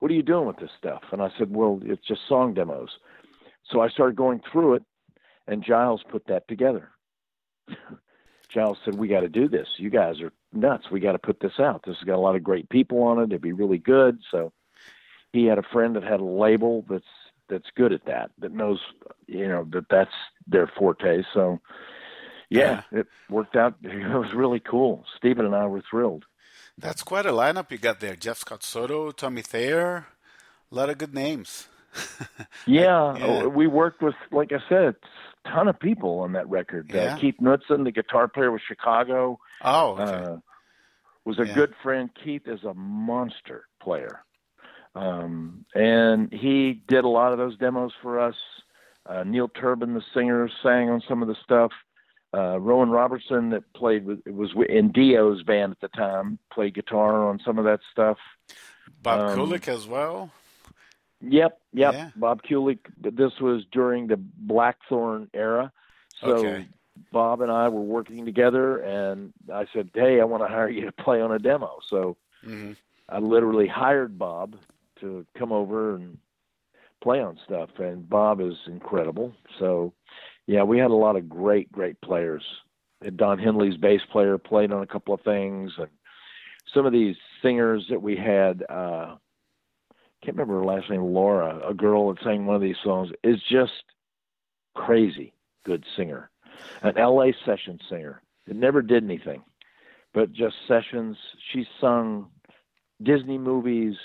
what 0.00 0.10
are 0.10 0.14
you 0.14 0.22
doing 0.22 0.46
with 0.46 0.58
this 0.58 0.70
stuff?" 0.76 1.02
And 1.10 1.22
I 1.22 1.30
said, 1.38 1.56
"Well, 1.56 1.80
it's 1.82 2.06
just 2.06 2.28
song 2.28 2.52
demos." 2.52 2.90
So 3.70 3.80
I 3.80 3.88
started 3.88 4.14
going 4.14 4.42
through 4.52 4.74
it, 4.74 4.82
and 5.46 5.64
Giles 5.64 6.02
put 6.10 6.26
that 6.26 6.46
together. 6.48 6.90
Giles 8.52 8.76
said, 8.84 8.96
"We 8.96 9.08
got 9.08 9.20
to 9.20 9.30
do 9.30 9.48
this. 9.48 9.68
You 9.78 9.88
guys 9.88 10.20
are 10.20 10.32
nuts. 10.54 10.90
We 10.90 11.00
got 11.00 11.12
to 11.12 11.18
put 11.18 11.40
this 11.40 11.58
out. 11.58 11.82
This 11.86 11.96
has 11.96 12.04
got 12.06 12.16
a 12.16 12.20
lot 12.20 12.36
of 12.36 12.42
great 12.42 12.68
people 12.68 13.02
on 13.02 13.18
it. 13.18 13.24
It'd 13.24 13.40
be 13.42 13.52
really 13.52 13.78
good." 13.78 14.18
So 14.30 14.52
he 15.32 15.46
had 15.46 15.58
a 15.58 15.62
friend 15.72 15.96
that 15.96 16.02
had 16.04 16.20
a 16.20 16.24
label 16.24 16.84
that's 16.88 17.04
that's 17.48 17.68
good 17.76 17.92
at 17.92 18.06
that, 18.06 18.30
that 18.38 18.52
knows, 18.52 18.80
you 19.26 19.46
know, 19.46 19.66
that 19.70 19.84
that's 19.90 20.14
their 20.46 20.66
forte. 20.66 21.22
So, 21.34 21.60
yeah, 22.48 22.82
it 22.90 23.06
worked 23.28 23.54
out. 23.56 23.74
It 23.82 24.08
was 24.18 24.32
really 24.34 24.60
cool. 24.60 25.04
Stephen 25.16 25.44
and 25.44 25.54
I 25.54 25.66
were 25.66 25.82
thrilled. 25.90 26.24
That's 26.78 27.02
quite 27.02 27.26
a 27.26 27.32
lineup 27.32 27.70
you 27.70 27.78
got 27.78 28.00
there. 28.00 28.16
Jeff 28.16 28.38
Scott 28.38 28.62
Soto, 28.62 29.10
Tommy 29.10 29.42
Thayer, 29.42 30.06
a 30.72 30.74
lot 30.74 30.88
of 30.88 30.98
good 30.98 31.14
names. 31.14 31.68
Yeah, 32.66 33.16
Yeah. 33.18 33.46
we 33.46 33.66
worked 33.66 34.02
with, 34.02 34.14
like 34.32 34.52
I 34.52 34.58
said, 34.68 34.96
ton 35.46 35.68
of 35.68 35.78
people 35.78 36.20
on 36.20 36.32
that 36.32 36.48
record. 36.48 36.90
Yeah. 36.92 37.14
Uh, 37.14 37.18
Keith 37.18 37.36
Knudsen, 37.40 37.84
the 37.84 37.92
guitar 37.92 38.28
player 38.28 38.50
with 38.52 38.62
Chicago, 38.66 39.38
Oh, 39.62 39.92
okay. 39.92 40.02
uh, 40.02 40.36
was 41.24 41.38
a 41.38 41.46
Yeah. 41.46 41.54
good 41.54 41.74
friend. 41.82 42.10
Keith 42.22 42.46
is 42.46 42.64
a 42.64 42.74
monster 42.74 43.66
player. 43.80 44.24
Um, 44.94 45.64
and 45.74 46.32
he 46.32 46.74
did 46.86 47.04
a 47.04 47.08
lot 47.08 47.32
of 47.32 47.38
those 47.38 47.56
demos 47.58 47.92
for 48.02 48.20
us. 48.20 48.36
Uh, 49.06 49.24
Neil 49.24 49.48
Turbin, 49.48 49.94
the 49.94 50.02
singer, 50.14 50.48
sang 50.62 50.88
on 50.88 51.02
some 51.08 51.20
of 51.20 51.28
the 51.28 51.34
stuff. 51.42 51.72
Uh, 52.32 52.58
Rowan 52.60 52.90
Robertson, 52.90 53.50
that 53.50 53.72
played 53.74 54.04
with, 54.04 54.20
was 54.26 54.50
in 54.68 54.92
Dio's 54.92 55.42
band 55.42 55.72
at 55.72 55.80
the 55.80 55.88
time, 55.88 56.38
played 56.52 56.74
guitar 56.74 57.28
on 57.28 57.38
some 57.44 57.58
of 57.58 57.64
that 57.64 57.80
stuff. 57.92 58.18
Bob 59.02 59.20
um, 59.30 59.38
Kulick 59.38 59.68
as 59.68 59.86
well. 59.86 60.30
Yep, 61.28 61.58
yep. 61.72 61.94
Yeah. 61.94 62.10
Bob 62.16 62.42
Kulick. 62.42 62.78
This 63.00 63.32
was 63.40 63.64
during 63.72 64.06
the 64.06 64.16
Blackthorn 64.16 65.28
era, 65.34 65.72
so 66.20 66.30
Okay. 66.30 66.68
Bob 67.12 67.40
and 67.40 67.50
I 67.50 67.68
were 67.68 67.80
working 67.80 68.24
together, 68.24 68.78
and 68.80 69.32
I 69.52 69.66
said, 69.72 69.90
"Hey, 69.94 70.20
I 70.20 70.24
want 70.24 70.42
to 70.42 70.48
hire 70.48 70.68
you 70.68 70.84
to 70.84 70.92
play 70.92 71.20
on 71.20 71.32
a 71.32 71.38
demo." 71.38 71.78
So 71.88 72.16
hmm 72.44 72.72
I 73.08 73.18
literally 73.18 73.66
hired 73.66 74.18
Bob 74.18 74.56
to 75.00 75.26
come 75.36 75.52
over 75.52 75.96
and 75.96 76.18
play 77.02 77.20
on 77.20 77.38
stuff, 77.44 77.70
and 77.78 78.08
Bob 78.08 78.40
is 78.40 78.54
incredible. 78.66 79.32
So, 79.58 79.92
yeah, 80.46 80.62
we 80.62 80.78
had 80.78 80.90
a 80.90 80.94
lot 80.94 81.16
of 81.16 81.28
great, 81.28 81.70
great 81.72 82.00
players. 82.00 82.42
And 83.02 83.16
Don 83.16 83.38
Henley's 83.38 83.76
bass 83.76 84.00
player 84.10 84.38
played 84.38 84.72
on 84.72 84.82
a 84.82 84.86
couple 84.86 85.14
of 85.14 85.20
things, 85.22 85.72
and 85.78 85.88
some 86.74 86.86
of 86.86 86.92
these 86.92 87.16
singers 87.42 87.86
that 87.90 88.00
we 88.00 88.16
had. 88.16 88.62
uh 88.68 89.16
can't 90.24 90.36
remember 90.36 90.60
her 90.60 90.64
last 90.64 90.90
name, 90.90 91.02
Laura, 91.02 91.60
a 91.68 91.74
girl 91.74 92.12
that 92.12 92.22
sang 92.22 92.46
one 92.46 92.56
of 92.56 92.62
these 92.62 92.76
songs, 92.82 93.10
is 93.22 93.40
just 93.50 93.72
crazy 94.74 95.32
good 95.64 95.84
singer. 95.96 96.30
An 96.82 96.94
LA 96.96 97.28
session 97.44 97.78
singer. 97.90 98.22
It 98.46 98.56
never 98.56 98.82
did 98.82 99.02
anything, 99.04 99.42
but 100.12 100.32
just 100.32 100.54
sessions. 100.68 101.16
She 101.52 101.66
sung 101.80 102.28
Disney 103.02 103.38
movies, 103.38 103.96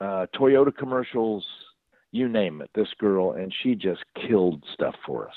uh, 0.00 0.26
Toyota 0.34 0.74
commercials, 0.74 1.46
you 2.10 2.28
name 2.28 2.62
it. 2.62 2.70
This 2.74 2.88
girl, 2.98 3.32
and 3.32 3.54
she 3.62 3.74
just 3.74 4.00
killed 4.26 4.64
stuff 4.72 4.94
for 5.06 5.28
us. 5.28 5.34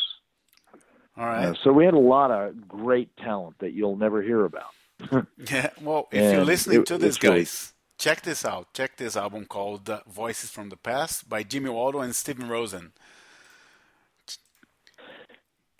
All 1.17 1.25
right. 1.25 1.47
Uh, 1.47 1.53
so 1.63 1.73
we 1.73 1.83
had 1.85 1.93
a 1.93 1.99
lot 1.99 2.31
of 2.31 2.67
great 2.67 3.15
talent 3.17 3.57
that 3.59 3.73
you'll 3.73 3.97
never 3.97 4.21
hear 4.21 4.45
about. 4.45 4.71
Yeah, 5.49 5.71
well, 5.81 6.07
if 6.11 6.31
you're 6.33 6.45
listening 6.45 6.81
it- 6.81 6.85
to 6.87 6.97
this, 6.97 7.17
guys, 7.17 7.73
check 8.01 8.21
this 8.23 8.43
out. 8.43 8.73
Check 8.73 8.97
this 8.97 9.15
album 9.15 9.45
called 9.45 9.87
Voices 10.07 10.49
from 10.49 10.69
the 10.69 10.75
Past 10.75 11.29
by 11.29 11.43
Jimmy 11.43 11.69
Waldo 11.69 11.99
and 11.99 12.15
Steven 12.15 12.49
Rosen. 12.49 12.93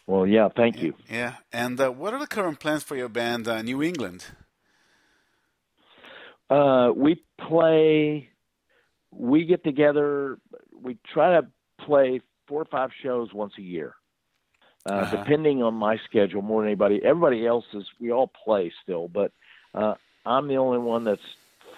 Well, 0.05 0.27
yeah, 0.27 0.49
thank 0.55 0.81
you. 0.81 0.93
Yeah, 1.09 1.35
and 1.51 1.79
uh, 1.81 1.89
what 1.89 2.13
are 2.13 2.19
the 2.19 2.27
current 2.27 2.59
plans 2.59 2.83
for 2.83 2.95
your 2.95 3.09
band, 3.09 3.47
uh, 3.47 3.61
New 3.61 3.81
England? 3.81 4.25
Uh, 6.49 6.91
we 6.95 7.23
play. 7.39 8.29
We 9.11 9.45
get 9.45 9.63
together. 9.63 10.37
We 10.79 10.97
try 11.13 11.39
to 11.39 11.47
play 11.85 12.21
four 12.47 12.61
or 12.61 12.65
five 12.65 12.91
shows 13.01 13.33
once 13.33 13.53
a 13.57 13.61
year, 13.61 13.95
uh, 14.85 14.93
Uh-huh. 14.93 15.15
depending 15.17 15.63
on 15.63 15.73
my 15.73 15.97
schedule 16.09 16.41
more 16.41 16.61
than 16.61 16.69
anybody. 16.69 17.01
Everybody 17.03 17.47
else 17.47 17.65
is. 17.73 17.85
We 17.99 18.11
all 18.11 18.27
play 18.45 18.71
still, 18.83 19.07
but 19.07 19.31
uh, 19.73 19.95
I'm 20.25 20.47
the 20.47 20.57
only 20.57 20.79
one 20.79 21.03
that's 21.05 21.21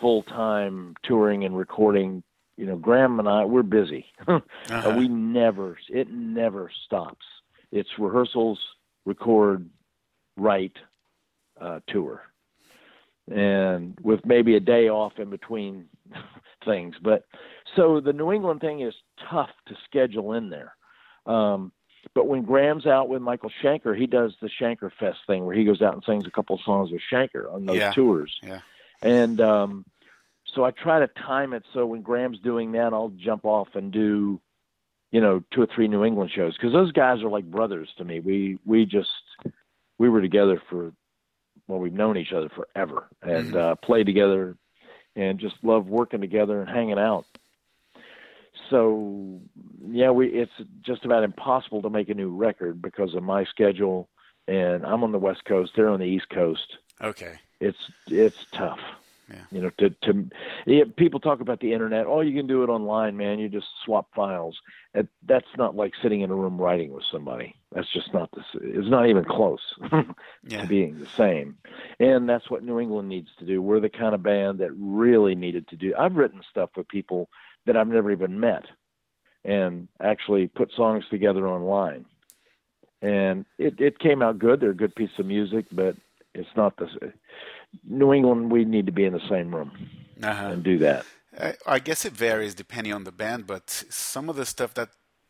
full 0.03 0.23
time 0.23 0.95
touring 1.03 1.45
and 1.45 1.57
recording. 1.57 2.23
You 2.57 2.65
know, 2.65 2.75
Graham 2.75 3.19
and 3.19 3.27
I, 3.29 3.45
we're 3.45 3.63
busy. 3.63 4.05
Uh-huh. 4.27 4.89
Uh, 4.89 4.95
we 4.97 5.07
never. 5.07 5.77
It 5.89 6.09
never 6.11 6.69
stops. 6.85 7.25
It's 7.71 7.89
rehearsals, 7.97 8.59
record, 9.05 9.69
write, 10.37 10.75
uh, 11.59 11.79
tour 11.87 12.21
and 13.31 13.97
with 14.01 14.19
maybe 14.25 14.55
a 14.57 14.59
day 14.59 14.89
off 14.89 15.13
in 15.17 15.29
between 15.29 15.85
things. 16.65 16.93
But 17.01 17.23
so 17.75 18.01
the 18.01 18.11
New 18.11 18.33
England 18.33 18.59
thing 18.59 18.81
is 18.81 18.93
tough 19.29 19.49
to 19.67 19.75
schedule 19.85 20.33
in 20.33 20.49
there. 20.49 20.75
Um, 21.25 21.71
but 22.13 22.27
when 22.27 22.41
Graham's 22.43 22.85
out 22.85 23.07
with 23.07 23.21
Michael 23.21 23.49
Schenker, 23.63 23.97
he 23.97 24.07
does 24.07 24.33
the 24.41 24.49
Schenker 24.59 24.91
Fest 24.99 25.19
thing 25.25 25.45
where 25.45 25.55
he 25.55 25.63
goes 25.63 25.81
out 25.81 25.93
and 25.93 26.03
sings 26.05 26.27
a 26.27 26.31
couple 26.31 26.55
of 26.57 26.61
songs 26.65 26.91
with 26.91 27.01
Schenker 27.09 27.49
on 27.53 27.65
those 27.65 27.77
Yeah. 27.77 27.93
tours. 27.93 28.37
Yeah. 28.43 28.59
And 29.01 29.39
um, 29.39 29.85
so 30.53 30.63
I 30.63 30.71
try 30.71 30.99
to 30.99 31.07
time 31.07 31.53
it 31.53 31.63
so 31.73 31.85
when 31.85 32.01
Graham's 32.01 32.39
doing 32.39 32.71
that, 32.73 32.93
I'll 32.93 33.13
jump 33.17 33.45
off 33.45 33.69
and 33.73 33.91
do, 33.91 34.39
you 35.11 35.21
know, 35.21 35.43
two 35.51 35.61
or 35.61 35.67
three 35.73 35.87
New 35.87 36.03
England 36.03 36.31
shows 36.33 36.55
because 36.55 36.73
those 36.73 36.91
guys 36.91 37.21
are 37.23 37.29
like 37.29 37.49
brothers 37.49 37.89
to 37.97 38.03
me. 38.03 38.19
We 38.19 38.59
we 38.65 38.85
just 38.85 39.09
we 39.97 40.09
were 40.09 40.21
together 40.21 40.61
for 40.69 40.93
well, 41.67 41.79
we've 41.79 41.93
known 41.93 42.17
each 42.17 42.33
other 42.33 42.49
forever 42.49 43.07
and 43.21 43.47
mm-hmm. 43.47 43.57
uh, 43.57 43.75
played 43.75 44.05
together 44.05 44.57
and 45.15 45.39
just 45.39 45.55
love 45.63 45.87
working 45.87 46.21
together 46.21 46.59
and 46.61 46.69
hanging 46.69 46.99
out. 46.99 47.25
So 48.69 49.39
yeah, 49.87 50.11
we 50.11 50.27
it's 50.27 50.51
just 50.81 51.05
about 51.05 51.23
impossible 51.23 51.81
to 51.83 51.89
make 51.89 52.09
a 52.09 52.13
new 52.13 52.35
record 52.35 52.81
because 52.81 53.15
of 53.15 53.23
my 53.23 53.45
schedule 53.45 54.09
and 54.47 54.85
I'm 54.85 55.03
on 55.03 55.11
the 55.11 55.19
West 55.19 55.45
Coast, 55.45 55.71
they're 55.75 55.89
on 55.89 55.99
the 55.99 56.05
East 56.05 56.29
Coast. 56.29 56.77
Okay. 57.01 57.39
It's 57.59 57.91
it's 58.07 58.45
tough. 58.51 58.79
Yeah. 59.33 59.41
You 59.51 59.61
know, 59.61 59.71
to 59.79 59.89
to 59.89 60.29
yeah, 60.67 60.83
people 60.95 61.19
talk 61.19 61.41
about 61.41 61.59
the 61.59 61.73
internet. 61.73 62.05
Oh, 62.05 62.21
you 62.21 62.37
can 62.37 62.45
do 62.45 62.63
it 62.63 62.69
online, 62.69 63.17
man. 63.17 63.39
You 63.39 63.49
just 63.49 63.65
swap 63.83 64.07
files. 64.15 64.57
It, 64.93 65.07
that's 65.27 65.47
not 65.57 65.75
like 65.75 65.93
sitting 66.01 66.21
in 66.21 66.29
a 66.29 66.35
room 66.35 66.59
writing 66.59 66.91
with 66.93 67.03
somebody. 67.11 67.55
That's 67.71 67.91
just 67.91 68.13
not 68.13 68.29
the. 68.31 68.43
It's 68.61 68.89
not 68.89 69.09
even 69.09 69.25
close 69.25 69.61
yeah. 70.47 70.61
to 70.61 70.67
being 70.67 70.99
the 70.99 71.07
same. 71.07 71.57
And 71.99 72.29
that's 72.29 72.49
what 72.49 72.63
New 72.63 72.79
England 72.79 73.09
needs 73.09 73.29
to 73.39 73.45
do. 73.45 73.61
We're 73.61 73.79
the 73.79 73.89
kind 73.89 74.13
of 74.13 74.21
band 74.21 74.59
that 74.59 74.71
really 74.77 75.33
needed 75.33 75.67
to 75.69 75.75
do. 75.75 75.93
I've 75.97 76.15
written 76.15 76.41
stuff 76.51 76.69
with 76.77 76.87
people 76.87 77.29
that 77.65 77.75
I've 77.75 77.87
never 77.87 78.11
even 78.11 78.39
met, 78.39 78.65
and 79.43 79.87
actually 80.01 80.47
put 80.47 80.71
songs 80.75 81.05
together 81.09 81.47
online. 81.47 82.05
And 83.01 83.45
it 83.57 83.79
it 83.79 83.97
came 83.97 84.21
out 84.21 84.37
good. 84.37 84.59
They're 84.59 84.71
a 84.71 84.75
good 84.75 84.95
piece 84.95 85.17
of 85.17 85.25
music, 85.25 85.65
but 85.71 85.95
it's 86.35 86.55
not 86.55 86.77
the 86.77 86.87
New 87.83 88.13
England, 88.13 88.51
we 88.51 88.65
need 88.65 88.85
to 88.85 88.91
be 88.91 89.05
in 89.05 89.13
the 89.13 89.27
same 89.29 89.53
room 89.53 89.71
uh-huh. 90.21 90.47
and 90.47 90.63
do 90.63 90.77
that. 90.79 91.05
I 91.65 91.79
guess 91.79 92.05
it 92.05 92.13
varies 92.13 92.53
depending 92.53 92.93
on 92.93 93.05
the 93.05 93.11
band, 93.11 93.47
but 93.47 93.69
some 93.89 94.29
of 94.29 94.35
the 94.35 94.45
stuff 94.45 94.73
that 94.75 94.89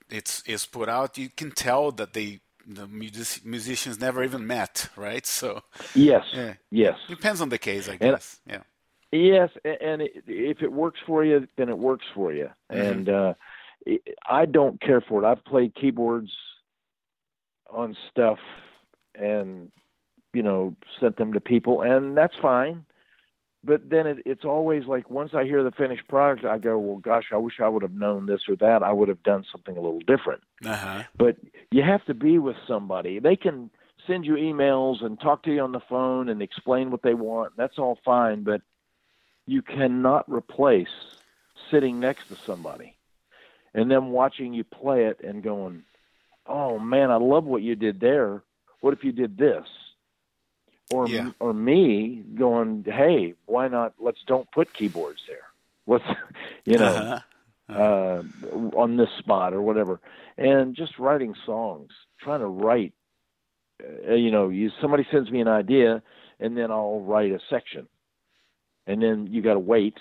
it's 0.10 0.43
is 0.45 0.65
put 0.65 0.89
out, 0.89 1.17
you 1.17 1.29
can 1.29 1.51
tell 1.51 1.91
that 1.91 2.13
they 2.13 2.41
the 2.67 2.88
music, 2.88 3.45
musicians 3.45 3.99
never 3.99 4.23
even 4.23 4.45
met, 4.45 4.89
right? 4.95 5.25
So 5.25 5.62
yes, 5.95 6.23
yeah. 6.34 6.53
yes, 6.71 6.97
depends 7.08 7.41
on 7.41 7.49
the 7.49 7.58
case, 7.58 7.88
I 7.89 7.95
guess. 7.95 8.39
And, 8.45 8.53
yeah. 8.56 8.63
Yes, 9.17 9.49
and 9.63 10.01
it, 10.01 10.12
if 10.27 10.62
it 10.62 10.71
works 10.71 10.99
for 11.06 11.23
you, 11.23 11.47
then 11.58 11.69
it 11.69 11.77
works 11.77 12.06
for 12.13 12.34
you. 12.34 12.49
Mm-hmm. 12.71 12.82
And 12.82 13.10
uh, 13.10 13.34
I 14.27 14.45
don't 14.45 14.82
care 14.82 15.01
for 15.01 15.23
it. 15.23 15.27
I've 15.27 15.43
played 15.45 15.75
keyboards 15.75 16.32
on 17.69 17.95
stuff, 18.12 18.39
and 19.15 19.71
you 20.34 20.43
know, 20.43 20.76
sent 21.00 21.17
them 21.17 21.34
to 21.34 21.39
people, 21.39 21.82
and 21.82 22.17
that's 22.17 22.36
fine. 22.41 22.86
But 23.63 23.89
then 23.89 24.08
it, 24.08 24.17
it's 24.26 24.43
always 24.43 24.86
like 24.86 25.10
once 25.10 25.34
I 25.34 25.46
hear 25.46 25.63
the 25.63 25.72
finished 25.72 26.08
product, 26.10 26.43
I 26.43 26.58
go, 26.58 26.78
well, 26.78 26.98
gosh, 26.98 27.26
I 27.32 27.38
wish 27.38 27.62
I 27.62 27.69
would 27.69 27.82
have 27.82 27.93
known 27.93 28.26
this 28.26 28.41
or 28.50 28.58
that. 28.58 28.84
I 28.84 28.91
would 28.91 29.08
have 29.08 29.24
done 29.24 29.46
something 29.50 29.78
a 29.78 29.82
little 29.82 30.02
different. 30.02 30.41
Uh-huh. 30.65 31.04
But 31.15 31.38
you 31.72 31.82
have 31.82 32.04
to 32.06 32.13
be 32.13 32.39
with 32.39 32.58
somebody. 32.67 33.19
They 33.19 33.38
can 33.38 33.69
send 34.06 34.26
you 34.26 34.34
emails 34.34 35.04
and 35.04 35.17
talk 35.17 35.43
to 35.43 35.54
you 35.54 35.62
on 35.62 35.72
the 35.72 35.80
phone 35.80 36.28
and 36.28 36.41
explain 36.41 36.91
what 36.91 37.04
they 37.04 37.13
want. 37.13 37.54
That's 37.56 37.80
all 37.80 37.98
fine, 38.04 38.43
but 38.43 38.62
you 39.46 39.62
cannot 39.62 40.30
replace 40.30 41.15
sitting 41.72 42.02
next 42.02 42.28
to 42.28 42.36
somebody 42.36 42.98
and 43.74 43.89
then 43.89 44.08
watching 44.08 44.54
you 44.54 44.63
play 44.63 45.06
it 45.06 45.22
and 45.24 45.43
going, 45.43 45.84
"Oh 46.46 46.80
man, 46.80 47.12
I 47.12 47.15
love 47.15 47.46
what 47.46 47.62
you 47.62 47.76
did 47.76 48.00
there. 48.00 48.43
What 48.82 48.93
if 48.93 49.04
you 49.04 49.12
did 49.12 49.38
this?" 49.38 49.67
Or 50.91 51.08
yeah. 51.08 51.32
or 51.39 51.54
me 51.54 52.24
going, 52.36 52.84
hey, 52.86 53.34
why 53.46 53.67
not? 53.67 53.93
Let's 54.00 54.19
don't 54.28 54.50
put 54.52 54.74
keyboards 54.74 55.22
there. 55.28 55.48
Let's, 55.88 56.06
you 56.65 56.78
know, 56.78 56.86
uh-huh. 56.86 57.19
Uh-huh. 57.69 57.82
Uh, 57.82 58.24
on 58.76 58.98
this 58.98 59.10
spot 59.19 59.54
or 59.54 59.62
whatever, 59.62 60.02
and 60.38 60.76
just 60.76 61.00
writing 61.00 61.34
songs, 61.46 61.91
trying 62.19 62.41
to 62.41 62.48
write. 62.48 62.93
Uh, 63.82 64.13
you 64.13 64.32
know, 64.32 64.50
you 64.50 64.69
somebody 64.82 65.08
sends 65.12 65.32
me 65.32 65.39
an 65.39 65.48
idea, 65.48 66.04
and 66.39 66.58
then 66.58 66.72
I'll 66.72 67.00
write 67.00 67.32
a 67.32 67.39
section, 67.50 67.88
and 68.86 69.02
then 69.02 69.28
you 69.32 69.41
got 69.41 69.54
to 69.54 69.60
wait. 69.60 69.98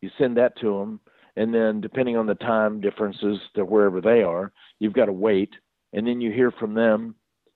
You 0.00 0.10
send 0.18 0.36
that 0.38 0.58
to 0.60 0.78
them, 0.78 1.00
and 1.36 1.54
then 1.54 1.80
depending 1.80 2.16
on 2.16 2.26
the 2.26 2.34
time 2.34 2.80
differences 2.80 3.38
to 3.54 3.64
wherever 3.64 4.00
they 4.00 4.22
are, 4.22 4.52
you've 4.80 4.92
got 4.92 5.06
to 5.06 5.12
wait, 5.12 5.50
and 5.92 6.04
then 6.04 6.20
you 6.20 6.32
hear 6.32 6.50
from 6.50 6.74
them, 6.74 7.14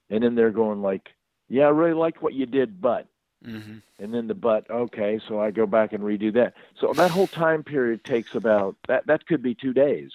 and 0.08 0.22
then 0.22 0.36
they're 0.36 0.50
going 0.50 0.82
like 0.82 1.08
yeah, 1.52 1.66
I 1.66 1.68
really 1.68 1.92
liked 1.92 2.22
what 2.22 2.32
you 2.32 2.46
did, 2.46 2.80
but. 2.80 3.06
Mm-hmm. 3.46 3.78
And 3.98 4.14
then 4.14 4.28
the 4.28 4.34
but, 4.34 4.70
okay, 4.70 5.20
so 5.28 5.40
I 5.40 5.50
go 5.50 5.66
back 5.66 5.92
and 5.92 6.02
redo 6.02 6.32
that. 6.34 6.54
So 6.80 6.92
that 6.94 7.10
whole 7.10 7.26
time 7.26 7.62
period 7.62 8.04
takes 8.04 8.34
about 8.34 8.76
that. 8.88 9.06
That 9.06 9.26
could 9.26 9.42
be 9.42 9.54
two 9.54 9.72
days. 9.72 10.12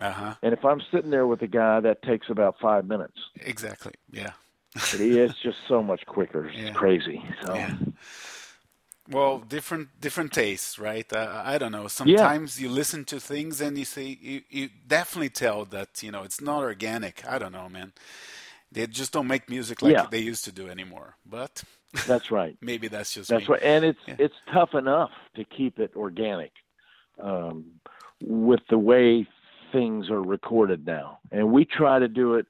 Uh-huh. 0.00 0.34
And 0.42 0.52
if 0.52 0.64
I'm 0.64 0.82
sitting 0.90 1.10
there 1.10 1.26
with 1.26 1.42
a 1.42 1.46
guy, 1.46 1.80
that 1.80 2.02
takes 2.02 2.28
about 2.28 2.56
five 2.60 2.86
minutes. 2.86 3.18
Exactly. 3.40 3.92
Yeah. 4.10 4.32
but 4.74 5.00
it's 5.00 5.40
just 5.40 5.58
so 5.66 5.82
much 5.82 6.04
quicker. 6.06 6.48
It's 6.48 6.58
yeah. 6.58 6.72
crazy. 6.72 7.24
So. 7.44 7.54
Yeah. 7.54 7.74
Well, 9.08 9.38
different 9.38 10.00
different 10.00 10.32
tastes, 10.32 10.78
right? 10.80 11.10
Uh, 11.12 11.42
I 11.44 11.58
don't 11.58 11.70
know. 11.70 11.86
Sometimes 11.86 12.60
yeah. 12.60 12.68
you 12.68 12.74
listen 12.74 13.04
to 13.04 13.20
things 13.20 13.60
and 13.60 13.78
you 13.78 13.84
say 13.84 14.18
you, 14.20 14.42
you 14.50 14.68
definitely 14.86 15.30
tell 15.30 15.64
that 15.66 16.02
you 16.02 16.10
know 16.10 16.24
it's 16.24 16.40
not 16.40 16.64
organic. 16.64 17.24
I 17.24 17.38
don't 17.38 17.52
know, 17.52 17.68
man. 17.68 17.92
They 18.72 18.86
just 18.86 19.12
don't 19.12 19.26
make 19.26 19.48
music 19.48 19.82
like 19.82 19.92
yeah. 19.92 20.06
they 20.10 20.18
used 20.18 20.44
to 20.44 20.52
do 20.52 20.68
anymore. 20.68 21.16
But 21.24 21.62
that's 22.06 22.30
right. 22.30 22.56
maybe 22.60 22.88
that's 22.88 23.14
just 23.14 23.30
that's 23.30 23.48
me. 23.48 23.54
right. 23.54 23.62
And 23.62 23.84
it's 23.84 23.98
yeah. 24.06 24.16
it's 24.18 24.34
tough 24.52 24.74
enough 24.74 25.10
to 25.36 25.44
keep 25.44 25.78
it 25.78 25.92
organic 25.96 26.52
um, 27.22 27.80
with 28.20 28.60
the 28.68 28.78
way 28.78 29.26
things 29.72 30.10
are 30.10 30.22
recorded 30.22 30.86
now, 30.86 31.18
and 31.30 31.52
we 31.52 31.64
try 31.64 31.98
to 31.98 32.08
do 32.08 32.34
it 32.34 32.46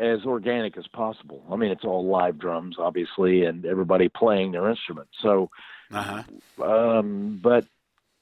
as 0.00 0.20
organic 0.24 0.76
as 0.76 0.86
possible. 0.88 1.44
I 1.50 1.56
mean, 1.56 1.70
it's 1.70 1.84
all 1.84 2.06
live 2.06 2.38
drums, 2.38 2.76
obviously, 2.78 3.44
and 3.44 3.64
everybody 3.64 4.08
playing 4.08 4.52
their 4.52 4.68
instruments. 4.68 5.12
So, 5.22 5.50
uh-huh. 5.92 6.22
um, 6.62 7.38
but 7.42 7.64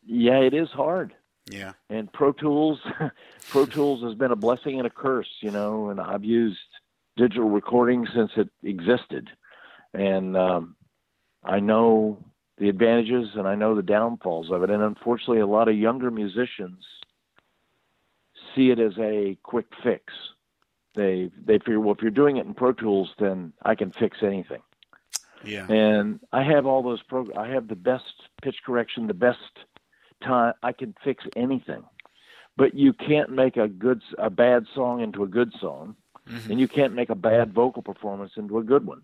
yeah, 0.05 0.41
it 0.41 0.55
is 0.55 0.69
hard. 0.69 1.15
Yeah. 1.47 1.73
And 1.91 2.13
Pro 2.13 2.33
Tools, 2.33 2.81
Pro 3.51 3.67
Tools 3.67 4.03
has 4.03 4.15
been 4.15 4.31
a 4.31 4.37
blessing 4.37 4.79
and 4.79 4.87
a 4.87 4.91
curse, 4.91 5.31
you 5.41 5.51
know. 5.51 5.91
And 5.91 6.01
I've 6.01 6.25
used 6.25 6.59
digital 7.17 7.51
recording 7.51 8.07
since 8.15 8.31
it 8.37 8.49
existed, 8.63 9.29
and 9.93 10.37
um, 10.37 10.77
I 11.45 11.61
know 11.61 12.25
the 12.59 12.69
advantages 12.69 13.31
and 13.35 13.49
I 13.49 13.55
know 13.55 13.75
the 13.75 13.83
downfalls 13.83 14.51
of 14.53 14.63
it. 14.63 14.71
And 14.71 14.83
unfortunately, 14.83 15.41
a 15.41 15.47
lot 15.47 15.69
of 15.69 15.77
younger 15.77 16.11
musicians 16.11 16.85
see 18.55 18.71
it 18.71 18.79
as 18.79 18.93
a 18.99 19.37
quick 19.43 19.67
fix. 19.83 20.13
They 20.95 21.31
they 21.45 21.59
figure, 21.59 21.81
well, 21.81 21.95
if 21.95 22.03
you're 22.03 22.11
doing 22.11 22.37
it 22.37 22.47
in 22.47 22.55
Pro 22.55 22.73
Tools, 22.73 23.11
then 23.19 23.53
I 23.63 23.75
can 23.75 23.91
fix 23.91 24.19
anything. 24.23 24.63
Yeah. 25.45 25.67
And 25.69 26.21
I 26.33 26.43
have 26.43 26.67
all 26.67 26.83
those 26.83 27.03
pro. 27.03 27.27
I 27.37 27.49
have 27.49 27.67
the 27.67 27.77
best 27.77 28.13
pitch 28.43 28.57
correction, 28.65 29.07
the 29.07 29.15
best 29.15 29.39
time 30.23 30.55
I 30.63 30.73
can 30.73 30.95
fix 31.05 31.25
anything. 31.37 31.85
But 32.57 32.75
you 32.75 32.93
can't 32.93 33.31
make 33.31 33.57
a 33.57 33.69
good 33.69 34.03
a 34.19 34.29
bad 34.29 34.67
song 34.75 35.01
into 35.01 35.23
a 35.23 35.27
good 35.27 35.53
song, 35.61 35.97
mm-hmm. 36.29 36.51
and 36.51 36.61
you 36.61 36.69
can't 36.69 36.95
make 36.95 37.09
a 37.09 37.15
bad 37.15 37.55
vocal 37.55 37.83
performance 37.83 38.33
into 38.37 38.59
a 38.59 38.63
good 38.63 38.87
one. 38.87 39.03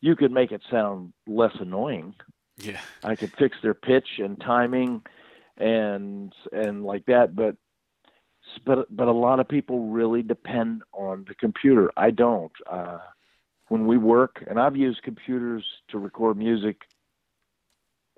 You 0.00 0.16
could 0.16 0.32
make 0.32 0.50
it 0.50 0.62
sound 0.70 1.12
less 1.26 1.54
annoying. 1.60 2.14
Yeah. 2.56 2.80
I 3.04 3.14
could 3.14 3.32
fix 3.38 3.56
their 3.62 3.74
pitch 3.74 4.18
and 4.18 4.40
timing 4.40 5.02
and 5.56 6.32
and 6.52 6.84
like 6.84 7.06
that, 7.06 7.36
but 7.36 7.56
but 8.66 8.94
but 8.94 9.06
a 9.06 9.12
lot 9.12 9.38
of 9.38 9.48
people 9.48 9.88
really 9.88 10.22
depend 10.22 10.82
on 10.92 11.24
the 11.28 11.34
computer. 11.34 11.90
I 11.96 12.10
don't. 12.10 12.52
Uh, 12.68 12.98
when 13.68 13.86
we 13.86 13.98
work, 13.98 14.42
and 14.48 14.58
I've 14.58 14.76
used 14.76 15.04
computers 15.04 15.64
to 15.90 15.98
record 15.98 16.36
music 16.36 16.82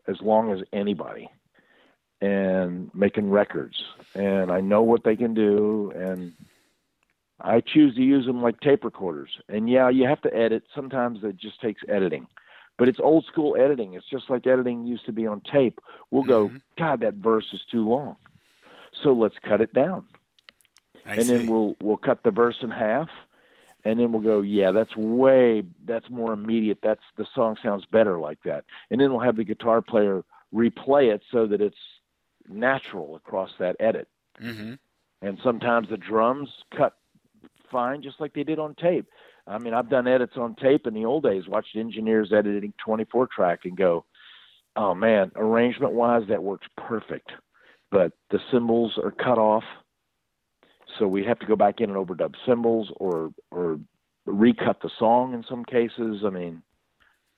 as 0.09 0.17
long 0.23 0.51
as 0.51 0.61
anybody 0.73 1.29
and 2.23 2.89
making 2.95 3.29
records. 3.29 3.83
And 4.15 4.51
I 4.51 4.61
know 4.61 4.83
what 4.83 5.03
they 5.03 5.17
can 5.17 5.35
do, 5.35 5.93
and 5.95 6.33
I 7.41 7.61
choose 7.61 7.97
to 7.97 8.03
use 8.03 8.25
them 8.25 8.41
like 8.41 8.61
tape 8.61 8.85
recorders. 8.85 9.31
And 9.49 9.69
yeah, 9.69 9.91
you 9.91 10.07
have 10.07 10.23
to 10.23 10.35
edit. 10.35 10.63
Sometimes 10.75 11.19
it 11.25 11.37
just 11.37 11.61
takes 11.61 11.83
editing, 11.89 12.29
but 12.79 12.89
it's 12.89 13.01
old 13.01 13.27
school 13.27 13.57
editing. 13.59 13.95
It's 13.95 14.09
just 14.09 14.31
like 14.31 14.47
editing 14.47 14.87
used 14.87 15.05
to 15.07 15.13
be 15.13 15.27
on 15.27 15.41
tape. 15.41 15.81
We'll 16.13 16.23
mm-hmm. 16.23 16.55
go, 16.57 16.61
God, 16.79 17.01
that 17.01 17.15
verse 17.15 17.47
is 17.53 17.61
too 17.71 17.87
long, 17.87 18.17
so 19.03 19.13
let's 19.13 19.37
cut 19.43 19.61
it 19.61 19.75
down. 19.75 20.05
I 21.05 21.15
and 21.15 21.25
see. 21.25 21.37
then 21.37 21.47
we'll 21.49 21.75
we'll 21.83 21.97
cut 21.97 22.23
the 22.23 22.31
verse 22.31 22.59
in 22.63 22.71
half, 22.71 23.09
and 23.85 23.99
then 23.99 24.13
we'll 24.13 24.23
go, 24.23 24.43
yeah, 24.43 24.71
that's 24.71 24.95
way 24.97 25.65
that's 25.85 26.09
more 26.09 26.33
immediate. 26.33 26.79
That's 26.85 27.03
the 27.17 27.27
song 27.35 27.57
sounds 27.61 27.85
better 27.85 28.21
like 28.21 28.39
that. 28.45 28.65
And 28.93 29.01
then 29.01 29.11
we'll 29.11 29.27
have 29.27 29.35
the 29.35 29.43
guitar 29.43 29.83
player 29.83 30.23
replay 30.55 31.13
it 31.13 31.23
so 31.33 31.49
that 31.49 31.61
it's 31.61 31.75
natural 32.49 33.17
across 33.17 33.51
that 33.59 33.77
edit. 33.81 34.09
Mm-hmm. 34.43 34.75
And 35.23 35.39
sometimes 35.43 35.89
the 35.89 35.97
drums 35.97 36.49
cut 36.77 36.95
fine, 37.71 38.03
just 38.03 38.21
like 38.21 38.35
they 38.35 38.45
did 38.45 38.59
on 38.59 38.75
tape. 38.75 39.07
I 39.47 39.59
mean, 39.59 39.75
I've 39.75 39.89
done 39.89 40.07
edits 40.07 40.35
on 40.37 40.55
tape 40.55 40.87
in 40.87 40.95
the 40.95 41.05
old 41.05 41.25
days, 41.25 41.49
watched 41.49 41.77
engineers 41.77 42.33
editing 42.33 42.73
24 42.85 43.29
track 43.29 43.61
and 43.65 43.77
go, 43.77 44.05
oh 44.77 44.95
man, 44.95 45.33
arrangement 45.37 45.93
wise, 45.93 46.23
that 46.29 46.43
works 46.43 46.67
perfect. 46.77 47.33
But 47.91 48.13
the 48.31 48.41
cymbals 48.51 48.99
are 49.03 49.11
cut 49.11 49.39
off. 49.39 49.65
so 50.99 51.07
we 51.07 51.25
have 51.25 51.39
to 51.41 51.47
go 51.47 51.57
back 51.57 51.81
in 51.81 51.91
and 51.91 51.99
overdub 51.99 52.35
cymbals 52.47 52.91
or 52.97 53.33
or 53.51 53.79
recut 54.27 54.81
the 54.83 54.91
song 54.99 55.35
in 55.35 55.45
some 55.49 55.65
cases. 55.65 56.23
I 56.25 56.31
mean, 56.31 56.63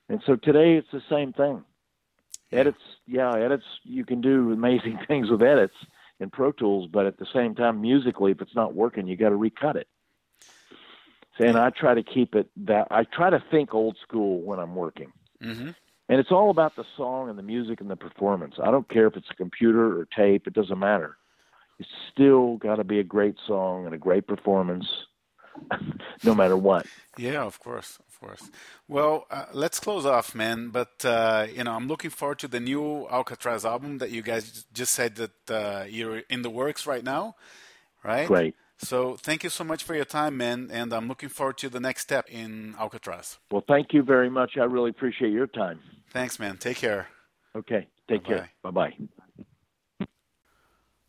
and 0.09 0.21
so 0.27 0.37
today 0.37 0.75
it's 0.75 0.91
the 0.93 1.03
same 1.11 1.33
thing. 1.33 1.65
Edits, 2.55 2.79
yeah, 3.07 3.35
edits. 3.35 3.65
You 3.83 4.05
can 4.05 4.21
do 4.21 4.53
amazing 4.53 4.99
things 5.09 5.31
with 5.31 5.43
edits 5.43 5.75
in 6.21 6.31
Pro 6.31 6.53
Tools, 6.53 6.89
but 6.93 7.07
at 7.07 7.19
the 7.19 7.27
same 7.33 7.55
time, 7.55 7.81
musically, 7.81 8.33
if 8.33 8.41
it's 8.41 8.55
not 8.55 8.75
working, 8.75 9.07
you 9.07 9.17
got 9.17 9.31
to 9.31 9.37
recut 9.37 9.77
it. 9.77 9.89
And 11.39 11.57
I 11.57 11.71
try 11.71 11.95
to 11.95 12.03
keep 12.03 12.37
it 12.37 12.49
that 12.57 12.87
I 12.91 13.05
try 13.05 13.29
to 13.31 13.43
think 13.51 13.75
old 13.75 13.97
school 14.01 14.41
when 14.43 14.61
I'm 14.61 14.77
working. 14.77 15.13
Mm-hmm. 15.43 15.71
And 16.09 16.21
it's 16.21 16.31
all 16.31 16.51
about 16.51 16.77
the 16.77 16.85
song 16.97 17.29
and 17.29 17.39
the 17.39 17.43
music 17.43 17.81
and 17.81 17.91
the 17.91 17.97
performance. 17.97 18.55
I 18.63 18.71
don't 18.71 18.89
care 18.89 19.07
if 19.07 19.17
it's 19.17 19.31
a 19.31 19.35
computer 19.35 19.99
or 19.99 20.07
tape, 20.17 20.47
it 20.47 20.53
doesn't 20.53 20.79
matter. 20.79 21.17
It's 21.79 21.89
still 22.13 22.57
got 22.59 22.77
to 22.77 22.85
be 22.85 23.01
a 23.01 23.05
great 23.05 23.37
song 23.47 23.87
and 23.87 23.95
a 23.95 23.99
great 23.99 24.27
performance, 24.27 24.87
no 26.23 26.35
matter 26.35 26.57
what. 26.57 26.87
Yeah, 27.19 27.43
of 27.43 27.59
course, 27.59 27.99
course. 28.25 28.51
Well, 28.89 29.27
uh, 29.31 29.47
let's 29.53 29.79
close 29.81 30.05
off, 30.07 30.35
man. 30.35 30.71
But 30.71 31.05
uh, 31.05 31.47
you 31.55 31.65
know, 31.65 31.73
I'm 31.73 31.89
looking 31.89 32.11
forward 32.11 32.39
to 32.41 32.49
the 32.49 32.61
new 32.61 33.07
Alcatrazz 33.11 33.65
album 33.65 33.99
that 33.99 34.11
you 34.11 34.23
guys 34.23 34.65
just 34.73 34.93
said 34.95 35.17
that 35.17 35.51
uh, 35.51 35.85
you're 35.89 36.23
in 36.31 36.43
the 36.43 36.51
works 36.51 36.87
right 36.87 37.05
now, 37.05 37.37
right? 38.03 38.29
Great. 38.29 38.55
So 38.79 39.17
thank 39.17 39.45
you 39.45 39.51
so 39.51 39.65
much 39.65 39.85
for 39.85 39.95
your 39.95 40.05
time, 40.05 40.37
man, 40.37 40.69
and 40.73 40.93
I'm 40.93 41.07
looking 41.09 41.29
forward 41.29 41.59
to 41.59 41.69
the 41.69 41.81
next 41.81 42.03
step 42.03 42.29
in 42.29 42.75
Alcatrazz. 42.79 43.39
Well, 43.51 43.65
thank 43.67 43.93
you 43.93 44.03
very 44.03 44.29
much. 44.29 44.53
I 44.57 44.65
really 44.65 44.91
appreciate 44.91 45.33
your 45.33 45.47
time. 45.47 45.79
Thanks, 46.11 46.39
man. 46.39 46.57
Take 46.57 46.79
care. 46.79 47.09
Okay. 47.57 47.87
Take 48.09 48.25
Bye-bye. 48.25 48.37
care. 48.37 48.51
Bye 48.63 48.71
bye. 48.71 49.24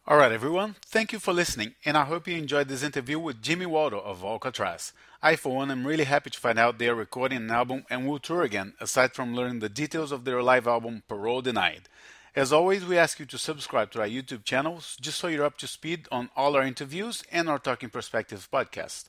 All 0.07 0.17
right, 0.17 0.31
everyone. 0.31 0.75
Thank 0.85 1.13
you 1.13 1.17
for 1.17 1.33
listening, 1.33 1.73
and 1.83 1.97
I 1.97 2.05
hope 2.05 2.27
you 2.27 2.37
enjoyed 2.37 2.67
this 2.67 2.83
interview 2.83 3.17
with 3.17 3.41
Jimmy 3.41 3.65
Waldo 3.65 3.97
of 3.97 4.21
Alcatrazz. 4.21 4.91
I, 5.19 5.35
for 5.35 5.55
one, 5.55 5.71
am 5.71 5.87
really 5.87 6.03
happy 6.03 6.29
to 6.29 6.39
find 6.39 6.59
out 6.59 6.77
they 6.77 6.89
are 6.89 6.93
recording 6.93 7.39
an 7.39 7.49
album 7.49 7.85
and 7.89 8.07
will 8.07 8.19
tour 8.19 8.43
again, 8.43 8.75
aside 8.79 9.15
from 9.15 9.33
learning 9.33 9.61
the 9.61 9.67
details 9.67 10.11
of 10.11 10.23
their 10.23 10.43
live 10.43 10.67
album, 10.67 11.01
Parole 11.07 11.41
Denied. 11.41 11.89
As 12.35 12.53
always, 12.53 12.85
we 12.85 12.99
ask 12.99 13.19
you 13.19 13.25
to 13.25 13.39
subscribe 13.39 13.89
to 13.93 14.01
our 14.01 14.07
YouTube 14.07 14.43
channels 14.43 14.95
just 15.01 15.17
so 15.17 15.25
you're 15.25 15.43
up 15.43 15.57
to 15.57 15.65
speed 15.65 16.07
on 16.11 16.29
all 16.35 16.55
our 16.55 16.61
interviews 16.61 17.23
and 17.31 17.49
our 17.49 17.57
Talking 17.57 17.89
Perspectives 17.89 18.47
podcast. 18.47 19.05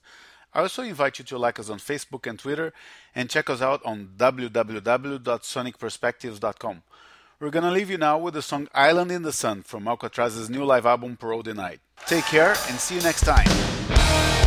I 0.55 0.61
also 0.61 0.83
invite 0.83 1.19
you 1.19 1.27
to 1.27 1.37
like 1.37 1.61
us 1.61 1.69
on 1.69 1.79
Facebook 1.79 2.27
and 2.27 2.39
Twitter 2.39 2.73
and 3.15 3.29
check 3.29 3.51
us 3.51 3.61
out 3.61 3.85
on 3.85 4.13
www.sonicperspectives.com. 4.17 6.83
We're 7.39 7.51
gonna 7.51 7.71
leave 7.71 7.91
you 7.91 7.99
now 7.99 8.17
with 8.17 8.33
the 8.33 8.41
song 8.41 8.67
Island 8.75 9.13
in 9.13 9.21
the 9.21 9.31
Sun 9.31 9.65
from 9.65 9.85
Alcatrazz's 9.85 10.49
new 10.49 10.65
live 10.65 10.87
album 10.87 11.19
Parole 11.19 11.43
Denied. 11.43 11.81
Take 12.07 12.25
care 12.25 12.55
and 12.69 12.81
see 12.81 12.95
you 12.95 13.03
next 13.03 13.27
time. 13.27 14.46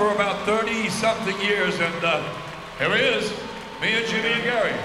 For 0.00 0.14
about 0.14 0.46
30 0.46 0.88
something 0.88 1.38
years, 1.42 1.78
and 1.78 2.02
uh, 2.02 2.22
here 2.78 2.96
he 2.96 3.02
is, 3.02 3.30
me 3.82 3.92
and 3.92 4.06
Jimmy 4.06 4.32
and 4.32 4.42
Gary. 4.44 4.79